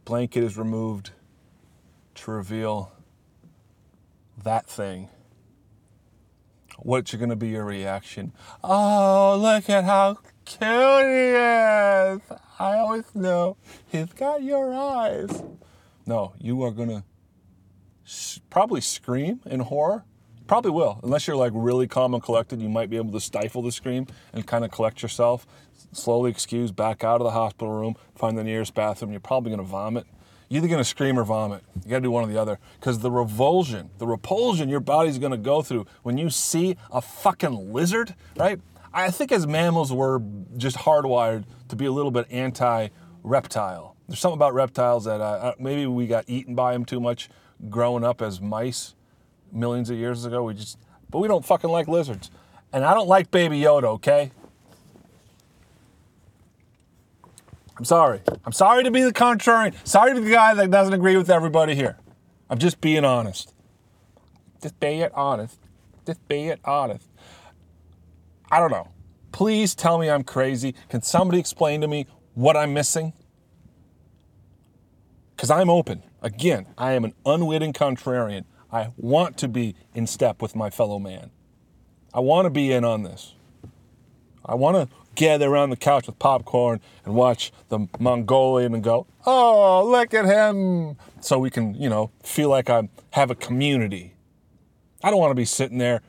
blanket 0.04 0.44
is 0.44 0.56
removed 0.56 1.10
to 2.14 2.30
reveal 2.30 2.92
that 4.42 4.66
thing 4.66 5.08
what's 6.80 7.14
going 7.14 7.30
to 7.30 7.36
be 7.36 7.48
your 7.48 7.64
reaction? 7.64 8.32
Oh, 8.62 9.38
look 9.40 9.68
at 9.68 9.84
how 9.84 10.18
cute 10.44 10.60
he 10.60 11.34
is. 11.34 12.20
I 12.58 12.78
always 12.78 13.14
know 13.14 13.56
he's 13.86 14.12
got 14.12 14.42
your 14.42 14.72
eyes. 14.72 15.42
No, 16.06 16.34
you 16.40 16.62
are 16.62 16.70
going 16.70 16.88
to 16.88 17.02
probably 18.50 18.80
scream 18.80 19.40
in 19.44 19.60
horror. 19.60 20.04
Probably 20.48 20.72
will. 20.72 20.98
Unless 21.04 21.28
you're 21.28 21.36
like 21.36 21.52
really 21.54 21.86
calm 21.86 22.14
and 22.14 22.22
collected, 22.22 22.60
you 22.60 22.68
might 22.68 22.90
be 22.90 22.96
able 22.96 23.12
to 23.12 23.20
stifle 23.20 23.62
the 23.62 23.70
scream 23.70 24.06
and 24.32 24.46
kind 24.46 24.64
of 24.64 24.72
collect 24.72 25.02
yourself. 25.02 25.46
Slowly 25.92 26.30
excuse, 26.30 26.72
back 26.72 27.04
out 27.04 27.20
of 27.20 27.24
the 27.24 27.30
hospital 27.30 27.72
room, 27.72 27.94
find 28.16 28.36
the 28.36 28.42
nearest 28.42 28.74
bathroom. 28.74 29.12
You're 29.12 29.20
probably 29.20 29.50
going 29.50 29.62
to 29.62 29.70
vomit 29.70 30.06
you're 30.48 30.58
either 30.58 30.68
going 30.68 30.78
to 30.78 30.84
scream 30.84 31.18
or 31.18 31.24
vomit. 31.24 31.62
You 31.84 31.90
got 31.90 31.96
to 31.96 32.02
do 32.02 32.10
one 32.10 32.24
or 32.24 32.26
the 32.26 32.40
other. 32.40 32.58
Because 32.80 33.00
the 33.00 33.10
revulsion, 33.10 33.90
the 33.98 34.06
repulsion 34.06 34.68
your 34.68 34.80
body's 34.80 35.18
going 35.18 35.32
to 35.32 35.36
go 35.36 35.62
through 35.62 35.86
when 36.02 36.16
you 36.16 36.30
see 36.30 36.76
a 36.90 37.02
fucking 37.02 37.72
lizard, 37.72 38.14
right? 38.36 38.58
I 38.92 39.10
think 39.10 39.30
as 39.30 39.46
mammals, 39.46 39.92
we're 39.92 40.20
just 40.56 40.78
hardwired 40.78 41.44
to 41.68 41.76
be 41.76 41.84
a 41.84 41.92
little 41.92 42.10
bit 42.10 42.26
anti 42.30 42.88
reptile. 43.22 43.94
There's 44.08 44.20
something 44.20 44.38
about 44.38 44.54
reptiles 44.54 45.04
that 45.04 45.20
uh, 45.20 45.24
uh, 45.24 45.54
maybe 45.58 45.84
we 45.84 46.06
got 46.06 46.24
eaten 46.28 46.54
by 46.54 46.72
them 46.72 46.86
too 46.86 46.98
much 47.00 47.28
growing 47.68 48.04
up 48.04 48.22
as 48.22 48.40
mice 48.40 48.94
millions 49.52 49.90
of 49.90 49.96
years 49.96 50.24
ago. 50.24 50.44
We 50.44 50.54
just, 50.54 50.78
but 51.10 51.18
we 51.18 51.28
don't 51.28 51.44
fucking 51.44 51.70
like 51.70 51.88
lizards. 51.88 52.30
And 52.72 52.84
I 52.84 52.94
don't 52.94 53.08
like 53.08 53.30
Baby 53.30 53.60
Yoda, 53.60 53.84
okay? 53.84 54.30
I'm 57.78 57.84
sorry. 57.84 58.20
I'm 58.44 58.52
sorry 58.52 58.82
to 58.84 58.90
be 58.90 59.02
the 59.02 59.12
contrarian. 59.12 59.74
Sorry 59.86 60.12
to 60.12 60.20
be 60.20 60.26
the 60.26 60.34
guy 60.34 60.52
that 60.54 60.70
doesn't 60.70 60.92
agree 60.92 61.16
with 61.16 61.30
everybody 61.30 61.74
here. 61.74 61.96
I'm 62.50 62.58
just 62.58 62.80
being 62.80 63.04
honest. 63.04 63.54
Just 64.60 64.78
be 64.80 65.00
it 65.00 65.12
honest. 65.14 65.58
Just 66.04 66.26
be 66.26 66.48
it 66.48 66.60
honest. 66.64 67.06
I 68.50 68.58
don't 68.58 68.70
know. 68.70 68.88
Please 69.30 69.74
tell 69.74 69.98
me 69.98 70.10
I'm 70.10 70.24
crazy. 70.24 70.74
Can 70.88 71.02
somebody 71.02 71.38
explain 71.38 71.80
to 71.82 71.88
me 71.88 72.06
what 72.34 72.56
I'm 72.56 72.74
missing? 72.74 73.12
Because 75.36 75.50
I'm 75.50 75.70
open. 75.70 76.02
Again, 76.20 76.66
I 76.76 76.92
am 76.92 77.04
an 77.04 77.14
unwitting 77.24 77.72
contrarian. 77.72 78.44
I 78.70 78.92
want 78.96 79.38
to 79.38 79.48
be 79.48 79.74
in 79.94 80.06
step 80.06 80.42
with 80.42 80.54
my 80.54 80.70
fellow 80.70 80.98
man. 80.98 81.30
I 82.12 82.20
want 82.20 82.46
to 82.46 82.50
be 82.50 82.72
in 82.72 82.84
on 82.84 83.02
this. 83.02 83.34
I 84.44 84.54
want 84.54 84.76
to 84.76 84.94
gather 85.14 85.48
around 85.48 85.70
the 85.70 85.76
couch 85.76 86.06
with 86.06 86.18
popcorn 86.18 86.80
and 87.04 87.14
watch 87.14 87.52
the 87.68 87.86
Mongolian 87.98 88.74
and 88.74 88.82
go, 88.82 89.06
oh, 89.26 89.88
look 89.90 90.14
at 90.14 90.24
him. 90.24 90.96
So 91.20 91.38
we 91.38 91.50
can, 91.50 91.74
you 91.74 91.88
know, 91.88 92.10
feel 92.22 92.48
like 92.48 92.70
I 92.70 92.88
have 93.10 93.30
a 93.30 93.34
community. 93.34 94.14
I 95.02 95.10
don't 95.10 95.18
want 95.18 95.32
to 95.32 95.36
be 95.36 95.44
sitting 95.44 95.78
there 95.78 96.02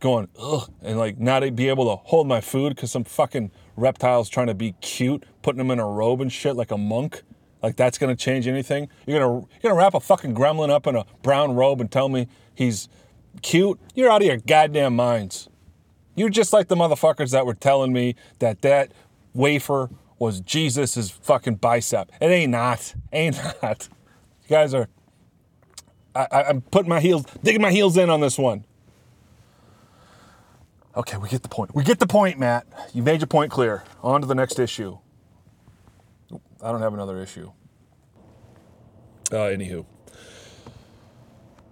going, 0.00 0.28
ugh, 0.38 0.70
and 0.82 0.98
like 0.98 1.18
not 1.18 1.40
be 1.56 1.68
able 1.68 1.84
to 1.96 2.02
hold 2.04 2.26
my 2.26 2.40
food 2.40 2.74
because 2.74 2.92
some 2.92 3.04
fucking 3.04 3.50
reptile's 3.76 4.28
trying 4.28 4.48
to 4.48 4.54
be 4.54 4.72
cute, 4.80 5.24
putting 5.42 5.60
him 5.60 5.70
in 5.70 5.78
a 5.78 5.86
robe 5.86 6.20
and 6.20 6.32
shit 6.32 6.56
like 6.56 6.70
a 6.70 6.78
monk. 6.78 7.22
Like 7.62 7.76
that's 7.76 7.98
gonna 7.98 8.16
change 8.16 8.48
anything? 8.48 8.88
You're 9.06 9.20
gonna 9.20 9.40
you're 9.40 9.70
gonna 9.70 9.74
wrap 9.74 9.94
a 9.94 10.00
fucking 10.00 10.34
gremlin 10.34 10.70
up 10.70 10.86
in 10.86 10.96
a 10.96 11.04
brown 11.22 11.54
robe 11.54 11.80
and 11.80 11.90
tell 11.90 12.08
me 12.08 12.28
he's 12.54 12.88
cute? 13.40 13.78
You're 13.94 14.10
out 14.10 14.22
of 14.22 14.26
your 14.26 14.38
goddamn 14.38 14.96
minds. 14.96 15.48
You're 16.14 16.28
just 16.28 16.52
like 16.52 16.68
the 16.68 16.74
motherfuckers 16.74 17.30
that 17.30 17.46
were 17.46 17.54
telling 17.54 17.92
me 17.92 18.16
that 18.40 18.62
that 18.62 18.92
wafer 19.32 19.88
was 20.18 20.40
Jesus's 20.40 21.10
fucking 21.10 21.56
bicep. 21.56 22.10
It 22.20 22.26
ain't 22.26 22.52
not. 22.52 22.94
Ain't 23.12 23.36
not. 23.62 23.88
You 24.42 24.48
guys 24.48 24.74
are. 24.74 24.88
I, 26.14 26.50
am 26.50 26.60
putting 26.60 26.90
my 26.90 27.00
heels, 27.00 27.24
digging 27.42 27.62
my 27.62 27.70
heels 27.70 27.96
in 27.96 28.10
on 28.10 28.20
this 28.20 28.38
one. 28.38 28.64
Okay, 30.94 31.16
we 31.16 31.28
get 31.28 31.42
the 31.42 31.48
point. 31.48 31.74
We 31.74 31.84
get 31.84 31.98
the 32.00 32.06
point, 32.06 32.38
Matt. 32.38 32.66
You 32.92 33.02
made 33.02 33.20
your 33.20 33.26
point 33.26 33.50
clear. 33.50 33.82
On 34.02 34.20
to 34.20 34.26
the 34.26 34.34
next 34.34 34.58
issue. 34.58 34.98
I 36.62 36.70
don't 36.70 36.80
have 36.80 36.94
another 36.94 37.20
issue. 37.20 37.50
Uh, 39.30 39.36
anywho, 39.36 39.84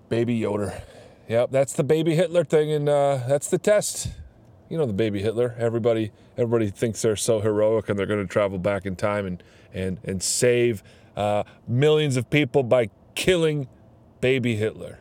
Baby 0.08 0.34
Yoder. 0.36 0.82
Yep, 1.28 1.50
that's 1.50 1.74
the 1.74 1.84
baby 1.84 2.16
Hitler 2.16 2.44
thing, 2.44 2.72
and 2.72 2.88
uh, 2.88 3.20
that's 3.28 3.48
the 3.48 3.58
test 3.58 4.08
you 4.70 4.78
know 4.78 4.86
the 4.86 4.94
baby 4.94 5.20
Hitler. 5.20 5.54
Everybody 5.58 6.12
everybody 6.38 6.70
thinks 6.70 7.02
they're 7.02 7.16
so 7.16 7.40
heroic 7.40 7.90
and 7.90 7.98
they're 7.98 8.06
going 8.06 8.26
to 8.26 8.32
travel 8.32 8.58
back 8.58 8.86
in 8.86 8.96
time 8.96 9.26
and 9.26 9.42
and 9.74 9.98
and 10.04 10.22
save 10.22 10.82
uh, 11.16 11.42
millions 11.68 12.16
of 12.16 12.30
people 12.30 12.62
by 12.62 12.88
killing 13.14 13.68
baby 14.22 14.56
Hitler. 14.56 15.00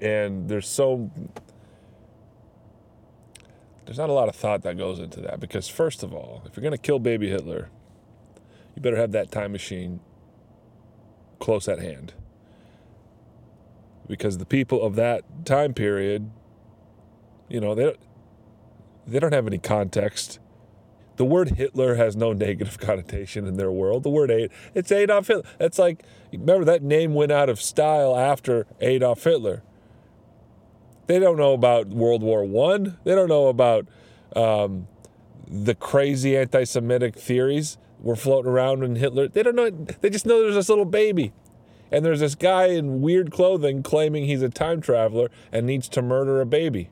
And 0.00 0.48
there's 0.48 0.68
so 0.68 1.10
there's 3.86 3.98
not 3.98 4.10
a 4.10 4.12
lot 4.12 4.28
of 4.28 4.34
thought 4.34 4.62
that 4.62 4.76
goes 4.76 4.98
into 4.98 5.20
that 5.20 5.38
because 5.38 5.68
first 5.68 6.02
of 6.02 6.12
all, 6.12 6.42
if 6.44 6.56
you're 6.56 6.62
going 6.62 6.72
to 6.72 6.78
kill 6.78 6.98
baby 6.98 7.28
Hitler, 7.28 7.70
you 8.74 8.82
better 8.82 8.96
have 8.96 9.12
that 9.12 9.30
time 9.30 9.52
machine 9.52 10.00
close 11.38 11.68
at 11.68 11.78
hand. 11.78 12.14
Because 14.06 14.38
the 14.38 14.46
people 14.46 14.82
of 14.82 14.96
that 14.96 15.46
time 15.46 15.72
period 15.72 16.30
you 17.48 17.60
know, 17.60 17.74
they 17.74 17.94
they 19.06 19.18
don't 19.18 19.32
have 19.32 19.46
any 19.46 19.58
context. 19.58 20.38
The 21.16 21.24
word 21.24 21.50
Hitler 21.50 21.94
has 21.94 22.16
no 22.16 22.32
negative 22.32 22.78
connotation 22.80 23.46
in 23.46 23.56
their 23.56 23.70
world. 23.70 24.02
The 24.02 24.10
word 24.10 24.30
Ad, 24.30 24.50
it's 24.74 24.90
Adolf 24.90 25.28
Hitler. 25.28 25.44
It's 25.60 25.78
like 25.78 26.02
remember 26.32 26.64
that 26.64 26.82
name 26.82 27.14
went 27.14 27.32
out 27.32 27.48
of 27.48 27.60
style 27.60 28.16
after 28.16 28.66
Adolf 28.80 29.22
Hitler. 29.22 29.62
They 31.06 31.18
don't 31.18 31.36
know 31.36 31.52
about 31.52 31.88
World 31.88 32.22
War 32.22 32.44
One. 32.44 32.98
They 33.04 33.14
don't 33.14 33.28
know 33.28 33.48
about 33.48 33.86
um, 34.34 34.88
the 35.46 35.74
crazy 35.74 36.36
anti-Semitic 36.36 37.14
theories 37.14 37.76
were 38.04 38.14
floating 38.14 38.50
around 38.50 38.84
in 38.84 38.96
Hitler. 38.96 39.26
They 39.28 39.42
don't 39.42 39.56
know. 39.56 39.70
They 39.70 40.10
just 40.10 40.26
know 40.26 40.42
there's 40.42 40.54
this 40.54 40.68
little 40.68 40.84
baby, 40.84 41.32
and 41.90 42.04
there's 42.04 42.20
this 42.20 42.34
guy 42.34 42.66
in 42.66 43.00
weird 43.00 43.32
clothing 43.32 43.82
claiming 43.82 44.26
he's 44.26 44.42
a 44.42 44.50
time 44.50 44.80
traveler 44.80 45.30
and 45.50 45.66
needs 45.66 45.88
to 45.88 46.02
murder 46.02 46.40
a 46.40 46.46
baby. 46.46 46.90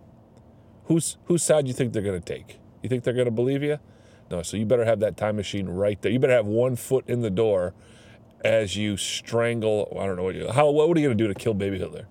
Whose 0.86 1.18
whose 1.26 1.42
side 1.42 1.66
do 1.66 1.68
you 1.68 1.74
think 1.74 1.92
they're 1.92 2.02
going 2.02 2.20
to 2.20 2.34
take? 2.34 2.58
You 2.82 2.88
think 2.88 3.04
they're 3.04 3.14
going 3.14 3.26
to 3.26 3.30
believe 3.30 3.62
you? 3.62 3.78
No. 4.30 4.42
So 4.42 4.56
you 4.56 4.64
better 4.64 4.86
have 4.86 5.00
that 5.00 5.16
time 5.16 5.36
machine 5.36 5.68
right 5.68 6.00
there. 6.00 6.10
You 6.10 6.18
better 6.18 6.32
have 6.32 6.46
one 6.46 6.76
foot 6.76 7.04
in 7.08 7.20
the 7.20 7.30
door 7.30 7.74
as 8.44 8.76
you 8.76 8.96
strangle. 8.96 9.96
I 10.00 10.06
don't 10.06 10.16
know 10.16 10.24
what 10.24 10.34
you. 10.34 10.50
How 10.50 10.70
what 10.70 10.84
are 10.96 11.00
you 11.00 11.06
going 11.06 11.16
to 11.18 11.24
do 11.24 11.28
to 11.28 11.38
kill 11.38 11.54
baby 11.54 11.78
Hitler? 11.78 12.08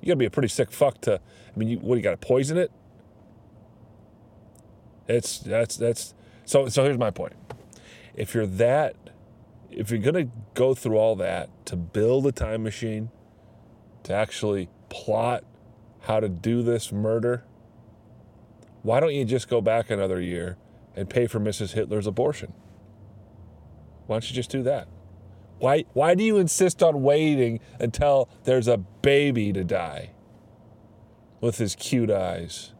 You 0.00 0.06
got 0.06 0.12
to 0.12 0.16
be 0.16 0.24
a 0.24 0.30
pretty 0.30 0.48
sick 0.48 0.72
fuck 0.72 1.00
to. 1.02 1.20
I 1.54 1.58
mean, 1.58 1.68
you, 1.68 1.78
what 1.78 1.96
you 1.96 2.02
got 2.02 2.18
to 2.18 2.26
poison 2.26 2.56
it? 2.56 2.72
It's 5.08 5.38
that's 5.40 5.76
that's 5.76 6.14
so 6.46 6.68
so. 6.68 6.84
Here's 6.84 6.98
my 6.98 7.10
point. 7.10 7.34
If 8.14 8.34
you're 8.34 8.46
that, 8.46 8.96
if 9.70 9.90
you're 9.90 10.00
gonna 10.00 10.28
go 10.54 10.74
through 10.74 10.98
all 10.98 11.16
that 11.16 11.50
to 11.66 11.76
build 11.76 12.26
a 12.26 12.32
time 12.32 12.62
machine, 12.64 13.10
to 14.04 14.14
actually 14.14 14.68
plot 14.90 15.44
how 16.02 16.20
to 16.20 16.28
do 16.28 16.62
this 16.62 16.92
murder, 16.92 17.44
Why 18.82 19.00
don't 19.00 19.14
you 19.14 19.24
just 19.24 19.48
go 19.48 19.60
back 19.60 19.90
another 19.90 20.20
year 20.20 20.58
and 20.96 21.08
pay 21.10 21.26
for 21.28 21.40
Mrs. 21.40 21.72
Hitler's 21.72 22.06
abortion? 22.06 22.52
Why 24.06 24.16
don't 24.16 24.30
you 24.30 24.36
just 24.36 24.50
do 24.50 24.62
that? 24.64 24.88
Why, 25.58 25.84
why 25.94 26.14
do 26.14 26.24
you 26.24 26.38
insist 26.38 26.82
on 26.82 27.02
waiting 27.02 27.60
until 27.80 28.28
there's 28.44 28.68
a 28.68 28.78
baby 28.78 29.52
to 29.52 29.64
die 29.64 30.12
with 31.40 31.58
his 31.58 31.76
cute 31.76 32.10
eyes? 32.10 32.72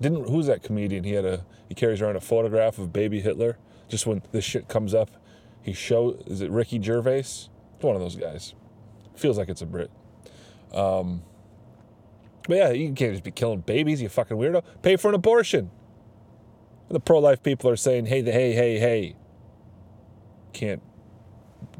Didn't 0.00 0.28
who's 0.28 0.46
that 0.46 0.62
comedian? 0.62 1.04
He 1.04 1.12
had 1.12 1.24
a 1.24 1.44
he 1.68 1.74
carries 1.74 2.00
around 2.00 2.16
a 2.16 2.20
photograph 2.20 2.78
of 2.78 2.92
baby 2.92 3.20
Hitler. 3.20 3.58
Just 3.88 4.06
when 4.06 4.22
this 4.32 4.44
shit 4.44 4.68
comes 4.68 4.94
up, 4.94 5.10
he 5.62 5.72
show 5.72 6.18
is 6.26 6.40
it 6.40 6.50
Ricky 6.50 6.80
Gervais? 6.82 7.18
It's 7.20 7.48
one 7.80 7.94
of 7.94 8.02
those 8.02 8.16
guys. 8.16 8.54
Feels 9.14 9.38
like 9.38 9.48
it's 9.48 9.62
a 9.62 9.66
Brit. 9.66 9.90
Um, 10.72 11.22
but 12.48 12.56
yeah, 12.56 12.70
you 12.70 12.92
can't 12.92 13.12
just 13.12 13.24
be 13.24 13.30
killing 13.30 13.60
babies, 13.60 14.02
you 14.02 14.08
fucking 14.08 14.36
weirdo. 14.36 14.62
Pay 14.82 14.96
for 14.96 15.08
an 15.08 15.14
abortion. 15.14 15.70
The 16.88 17.00
pro-life 17.00 17.42
people 17.42 17.68
are 17.68 17.76
saying, 17.76 18.06
"Hey, 18.06 18.20
the 18.20 18.30
hey, 18.30 18.52
hey, 18.52 18.78
hey, 18.78 19.16
can't 20.52 20.82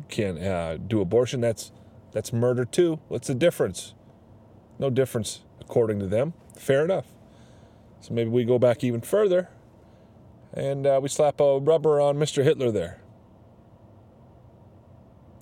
can't 0.08 0.38
uh, 0.42 0.76
do 0.78 1.00
abortion. 1.00 1.40
That's 1.40 1.72
that's 2.12 2.32
murder 2.32 2.64
too. 2.64 3.00
What's 3.08 3.28
the 3.28 3.34
difference? 3.34 3.94
No 4.78 4.90
difference 4.90 5.40
according 5.60 5.98
to 6.00 6.06
them. 6.06 6.34
Fair 6.56 6.84
enough. 6.84 7.06
So 8.00 8.14
maybe 8.14 8.30
we 8.30 8.44
go 8.44 8.58
back 8.58 8.84
even 8.84 9.00
further, 9.00 9.48
and 10.52 10.86
uh, 10.86 11.00
we 11.02 11.08
slap 11.08 11.40
a 11.40 11.58
rubber 11.58 12.00
on 12.00 12.16
Mr. 12.16 12.44
Hitler 12.44 12.70
there. 12.70 13.00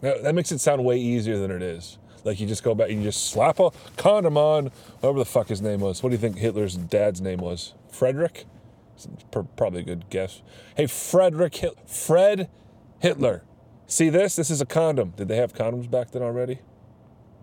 Now, 0.03 0.14
that 0.23 0.35
makes 0.35 0.53
it 0.53 0.59
sound 0.59 0.85
way 0.85 0.99
easier 0.99 1.38
than 1.38 1.51
it 1.51 1.62
is. 1.62 1.99
Like 2.25 2.40
you 2.40 2.47
just 2.47 2.62
go 2.62 2.75
back 2.75 2.88
and 2.90 2.99
you 2.99 3.05
just 3.05 3.31
slap 3.31 3.59
a 3.61 3.71
condom 3.97 4.37
on 4.37 4.67
whatever 5.01 5.19
the 5.19 5.25
fuck 5.25 5.49
his 5.49 5.61
name 5.61 5.81
was. 5.81 6.03
What 6.03 6.11
do 6.11 6.14
you 6.14 6.21
think 6.21 6.38
Hitler's 6.38 6.77
dad's 6.77 7.21
name 7.21 7.38
was? 7.38 7.75
Frederick? 7.90 8.47
Probably 9.57 9.81
a 9.81 9.85
good 9.85 10.09
guess. 10.09 10.43
Hey, 10.77 10.87
Frederick 10.87 11.57
Hit- 11.57 11.88
Fred 11.88 12.49
Hitler. 13.01 13.43
See 13.87 14.09
this? 14.09 14.37
This 14.37 14.51
is 14.51 14.61
a 14.61 14.67
condom. 14.67 15.12
Did 15.17 15.29
they 15.29 15.37
have 15.37 15.53
condoms 15.53 15.90
back 15.90 16.12
then 16.12 16.23
already? 16.23 16.61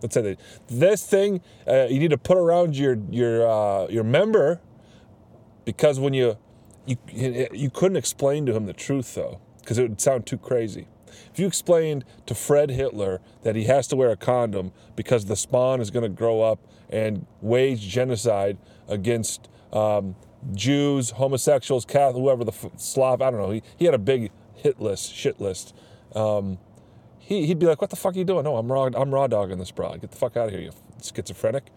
Let's 0.02 0.16
say 0.16 0.22
that 0.22 0.40
this 0.68 1.06
thing 1.06 1.42
uh, 1.68 1.88
you 1.90 2.00
need 2.00 2.10
to 2.10 2.18
put 2.18 2.38
around 2.38 2.76
your 2.76 2.98
your 3.12 3.48
uh, 3.48 3.88
your 3.88 4.04
member 4.04 4.60
because 5.66 6.00
when 6.00 6.14
you 6.14 6.38
you 6.86 6.98
you 7.54 7.70
couldn't 7.70 7.98
explain 7.98 8.46
to 8.46 8.56
him 8.56 8.66
the 8.66 8.74
truth 8.74 9.16
though 9.16 9.40
because 9.60 9.78
it 9.78 9.84
would 9.84 10.02
sound 10.02 10.26
too 10.26 10.38
crazy. 10.38 10.88
If 11.32 11.40
you 11.40 11.48
explained 11.48 12.06
to 12.26 12.34
Fred 12.34 12.72
Hitler 12.72 13.22
that 13.44 13.56
he 13.56 13.66
has 13.66 13.88
to 13.88 13.96
wear 13.96 14.12
a 14.12 14.18
condom 14.18 14.72
because 14.96 15.26
the 15.26 15.36
spawn 15.36 15.82
is 15.82 15.92
going 15.92 16.04
to 16.04 16.10
grow 16.10 16.42
up 16.42 16.60
and 16.90 17.26
wage 17.42 17.82
genocide 17.82 18.58
against 18.88 19.50
um, 19.72 20.16
Jews, 20.54 21.12
homosexuals, 21.12 21.86
Catholic, 21.86 22.22
whoever 22.22 22.44
the 22.44 22.52
f- 22.52 22.72
Slav, 22.78 23.22
I 23.22 23.30
don't 23.30 23.40
know. 23.40 23.52
He, 23.52 23.62
he 23.78 23.86
had 23.86 23.94
a 23.94 24.00
big 24.00 24.32
hit 24.56 24.82
list, 24.82 25.14
shit 25.14 25.40
list 25.40 25.74
um, 26.16 26.58
he, 27.20 27.46
he'd 27.46 27.60
be 27.60 27.66
like, 27.66 27.82
"What 27.82 27.90
the 27.90 27.96
fuck 27.96 28.16
are 28.16 28.18
you 28.18 28.26
doing? 28.26 28.44
No, 28.44 28.58
I'm 28.58 28.72
raw. 28.72 28.90
I'm 28.94 29.14
raw 29.14 29.28
dogging 29.28 29.58
this 29.58 29.72
bra. 29.72 29.96
Get 29.96 30.12
the 30.12 30.18
fuck 30.18 30.36
out 30.36 30.48
of 30.48 30.54
here, 30.54 30.62
you 30.62 30.72
schizophrenic." 31.02 31.72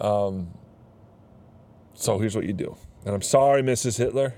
Um, 0.00 0.48
so 2.06 2.20
here's 2.20 2.36
what 2.36 2.46
you 2.46 2.52
do. 2.52 2.76
And 3.04 3.16
I'm 3.16 3.22
sorry, 3.22 3.62
Mrs. 3.62 3.98
Hitler, 3.98 4.34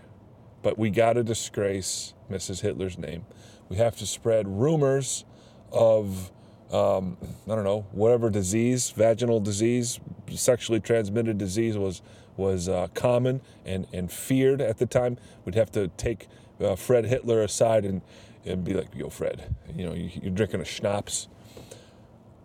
but 0.62 0.78
we 0.78 0.88
got 0.88 1.12
to 1.12 1.22
disgrace 1.22 2.14
Mrs. 2.30 2.62
Hitler's 2.62 2.96
name. 2.96 3.26
We 3.68 3.76
have 3.76 3.94
to 3.98 4.06
spread 4.06 4.48
rumors 4.48 5.26
of 5.70 6.32
um, 6.72 7.18
I 7.46 7.54
don't 7.54 7.64
know 7.64 7.84
whatever 7.92 8.30
disease, 8.30 8.90
vaginal 8.90 9.38
disease, 9.40 10.00
sexually 10.30 10.80
transmitted 10.80 11.36
disease 11.36 11.76
was 11.76 12.00
was 12.38 12.70
uh, 12.70 12.88
common 12.94 13.42
and 13.66 13.86
and 13.92 14.10
feared 14.10 14.62
at 14.62 14.78
the 14.78 14.86
time. 14.86 15.18
We'd 15.44 15.54
have 15.54 15.70
to 15.72 15.88
take 15.88 16.26
uh, 16.62 16.74
Fred 16.74 17.04
Hitler 17.04 17.42
aside 17.42 17.84
and 17.84 18.00
and 18.46 18.64
be 18.64 18.72
like, 18.72 18.94
"Yo, 18.94 19.10
Fred, 19.10 19.54
you 19.76 19.84
know, 19.84 19.92
you, 19.92 20.10
are 20.26 20.34
drinking 20.34 20.62
a 20.62 20.64
schnapps." 20.64 21.28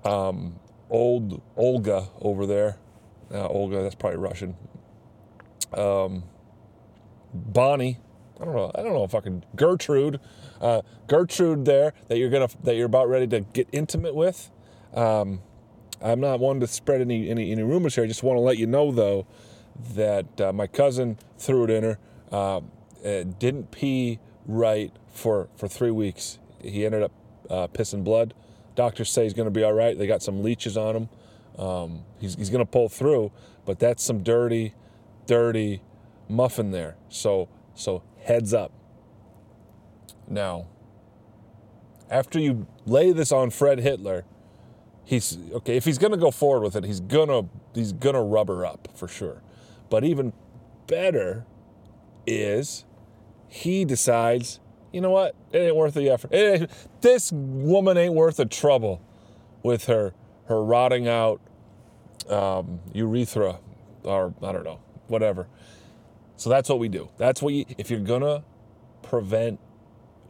Um, 0.03 0.59
old 0.89 1.41
Olga 1.55 2.09
over 2.19 2.45
there, 2.45 2.77
uh, 3.33 3.47
Olga, 3.47 3.81
that's 3.83 3.95
probably 3.95 4.19
Russian. 4.19 4.57
Um, 5.77 6.23
Bonnie, 7.33 7.99
I 8.39 8.45
don't 8.45 8.55
know, 8.55 8.71
I 8.75 8.83
don't 8.83 8.93
know, 8.93 9.07
fucking 9.07 9.43
Gertrude, 9.55 10.19
uh, 10.61 10.81
Gertrude 11.07 11.65
there 11.65 11.93
that 12.07 12.17
you're 12.17 12.29
gonna 12.29 12.49
that 12.63 12.75
you're 12.75 12.85
about 12.85 13.09
ready 13.09 13.27
to 13.27 13.41
get 13.41 13.67
intimate 13.71 14.15
with. 14.15 14.51
Um, 14.93 15.41
I'm 16.01 16.19
not 16.19 16.39
one 16.39 16.59
to 16.59 16.67
spread 16.67 17.01
any 17.01 17.29
any, 17.29 17.51
any 17.51 17.63
rumors 17.63 17.95
here. 17.95 18.03
I 18.03 18.07
just 18.07 18.23
want 18.23 18.37
to 18.37 18.41
let 18.41 18.57
you 18.57 18.67
know 18.67 18.91
though 18.91 19.25
that 19.95 20.39
uh, 20.39 20.53
my 20.53 20.67
cousin 20.67 21.17
threw 21.37 21.63
it 21.63 21.69
in 21.69 21.83
her. 21.83 21.99
Uh, 22.31 22.61
didn't 23.03 23.71
pee 23.71 24.19
right 24.45 24.91
for, 25.11 25.49
for 25.55 25.67
three 25.67 25.91
weeks. 25.91 26.39
He 26.61 26.85
ended 26.85 27.03
up 27.03 27.11
uh, 27.49 27.67
pissing 27.67 28.03
blood. 28.03 28.33
Doctors 28.75 29.09
say 29.09 29.23
he's 29.23 29.33
going 29.33 29.45
to 29.45 29.51
be 29.51 29.63
all 29.63 29.73
right. 29.73 29.97
They 29.97 30.07
got 30.07 30.23
some 30.23 30.41
leeches 30.41 30.77
on 30.77 30.95
him. 30.95 31.09
Um, 31.57 32.03
he's 32.19 32.35
he's 32.35 32.49
going 32.49 32.65
to 32.65 32.69
pull 32.69 32.89
through, 32.89 33.31
but 33.65 33.77
that's 33.77 34.03
some 34.03 34.23
dirty, 34.23 34.73
dirty 35.25 35.81
muffin 36.29 36.71
there. 36.71 36.95
So 37.09 37.49
so 37.75 38.03
heads 38.21 38.53
up. 38.53 38.71
Now, 40.27 40.67
after 42.09 42.39
you 42.39 42.67
lay 42.85 43.11
this 43.11 43.31
on 43.31 43.49
Fred 43.49 43.79
Hitler, 43.79 44.25
he's 45.03 45.37
okay. 45.51 45.77
If 45.77 45.85
he's 45.85 45.97
to 45.97 46.17
go 46.17 46.31
forward 46.31 46.63
with 46.63 46.75
it, 46.75 46.83
he's 46.85 46.99
gonna 46.99 47.43
he's 47.73 47.93
gonna 47.93 48.23
rubber 48.23 48.65
up 48.65 48.87
for 48.95 49.07
sure. 49.07 49.41
But 49.89 50.03
even 50.03 50.33
better 50.87 51.45
is 52.25 52.85
he 53.47 53.85
decides, 53.85 54.59
you 54.91 55.01
know 55.01 55.11
what? 55.11 55.35
It 55.51 55.59
ain't 55.59 55.75
worth 55.75 55.93
the 55.93 56.09
effort. 56.09 56.31
this 57.01 57.31
woman 57.31 57.97
ain't 57.97 58.13
worth 58.13 58.37
the 58.37 58.45
trouble 58.45 59.01
with 59.61 59.85
her 59.85 60.13
her 60.45 60.63
rotting 60.63 61.07
out 61.07 61.41
um, 62.29 62.79
urethra 62.93 63.59
or 64.03 64.33
I 64.41 64.51
don't 64.51 64.63
know, 64.63 64.79
whatever. 65.13 65.47
So 66.35 66.49
that's 66.49 66.67
what 66.67 66.79
we 66.79 66.89
do. 66.89 67.09
That's 67.17 67.41
what 67.41 67.53
you, 67.53 67.65
if 67.77 67.89
you're 67.89 68.01
gonna 68.01 68.43
prevent 69.01 69.59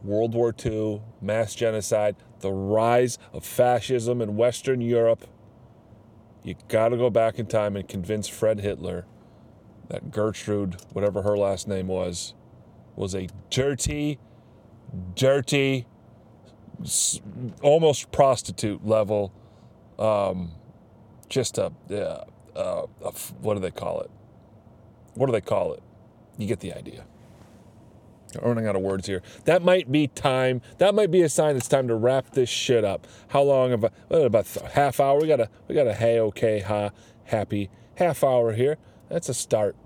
World 0.04 0.34
War 0.34 0.54
II, 0.64 1.00
mass 1.20 1.54
genocide, 1.54 2.14
the 2.40 2.52
rise 2.52 3.18
of 3.32 3.44
fascism 3.44 4.20
in 4.20 4.36
Western 4.36 4.82
Europe, 4.82 5.26
you 6.42 6.54
got 6.68 6.90
to 6.90 6.98
go 6.98 7.08
back 7.08 7.38
in 7.38 7.46
time 7.46 7.74
and 7.74 7.88
convince 7.88 8.28
Fred 8.28 8.60
Hitler 8.60 9.06
that 9.88 10.10
Gertrude, 10.10 10.76
whatever 10.92 11.22
her 11.22 11.38
last 11.38 11.66
name 11.66 11.86
was, 11.88 12.34
was 12.96 13.14
a 13.14 13.28
dirty, 13.48 14.18
dirty, 15.14 15.86
almost 17.62 18.12
prostitute 18.12 18.86
level, 18.86 19.32
um, 19.98 20.52
just 21.30 21.56
a, 21.56 21.72
uh, 21.90 22.24
uh, 22.54 22.86
a, 23.02 23.10
what 23.40 23.54
do 23.54 23.60
they 23.60 23.70
call 23.70 24.02
it? 24.02 24.10
What 25.14 25.26
do 25.26 25.32
they 25.32 25.40
call 25.40 25.72
it? 25.74 25.82
You 26.38 26.46
get 26.46 26.60
the 26.60 26.72
idea. 26.72 27.04
I'm 28.36 28.48
running 28.48 28.66
out 28.66 28.76
of 28.76 28.82
words 28.82 29.06
here. 29.06 29.22
That 29.44 29.62
might 29.62 29.90
be 29.90 30.08
time. 30.08 30.60
That 30.78 30.94
might 30.94 31.10
be 31.10 31.22
a 31.22 31.28
sign 31.28 31.56
it's 31.56 31.68
time 31.68 31.88
to 31.88 31.94
wrap 31.94 32.30
this 32.30 32.48
shit 32.48 32.84
up. 32.84 33.06
How 33.28 33.42
long 33.42 33.72
of 33.72 33.84
a 33.84 33.92
about 34.10 34.46
half 34.72 35.00
hour? 35.00 35.20
We 35.20 35.28
got 35.28 35.40
a 35.40 35.48
we 35.68 35.74
got 35.74 35.86
a 35.86 35.94
hey 35.94 36.18
okay 36.18 36.60
ha 36.60 36.90
happy 37.24 37.70
half 37.96 38.24
hour 38.24 38.52
here. 38.52 38.76
That's 39.08 39.28
a 39.28 39.34
start. 39.34 39.76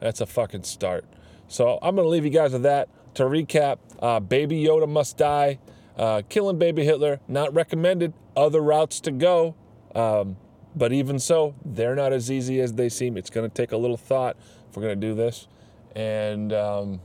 That's 0.00 0.20
a 0.20 0.26
fucking 0.26 0.64
start. 0.64 1.06
So 1.48 1.78
I'm 1.82 1.96
to 1.96 2.02
leave 2.02 2.24
you 2.24 2.30
guys 2.30 2.52
with 2.52 2.62
that. 2.62 2.88
To 3.14 3.24
recap, 3.24 3.78
uh, 4.00 4.20
Baby 4.20 4.62
Yoda 4.62 4.88
must 4.88 5.16
die. 5.16 5.58
Uh, 5.96 6.22
killing 6.28 6.58
Baby 6.58 6.84
Hitler, 6.84 7.20
not 7.28 7.54
recommended. 7.54 8.12
Other 8.36 8.60
routes 8.60 9.00
to 9.00 9.12
go. 9.12 9.54
Um, 9.94 10.36
but 10.74 10.92
even 10.92 11.20
so, 11.20 11.54
they're 11.64 11.94
not 11.94 12.12
as 12.12 12.30
easy 12.32 12.60
as 12.60 12.72
they 12.72 12.88
seem. 12.88 13.16
It's 13.16 13.30
going 13.30 13.48
to 13.48 13.54
take 13.54 13.70
a 13.70 13.76
little 13.76 13.96
thought 13.96 14.36
if 14.74 14.76
we're 14.76 14.82
going 14.82 15.00
to 15.00 15.06
do 15.06 15.14
this. 15.14 15.46
And 15.94 16.52
um, 16.52 17.00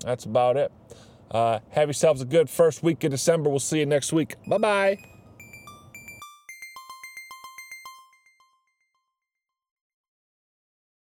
that's 0.00 0.26
about 0.26 0.58
it. 0.58 0.70
Uh, 1.30 1.60
have 1.70 1.88
yourselves 1.88 2.20
a 2.20 2.26
good 2.26 2.50
first 2.50 2.82
week 2.82 3.02
of 3.04 3.10
December. 3.10 3.48
We'll 3.48 3.58
see 3.58 3.78
you 3.78 3.86
next 3.86 4.12
week. 4.12 4.36
Bye 4.46 4.58
bye. 4.58 5.15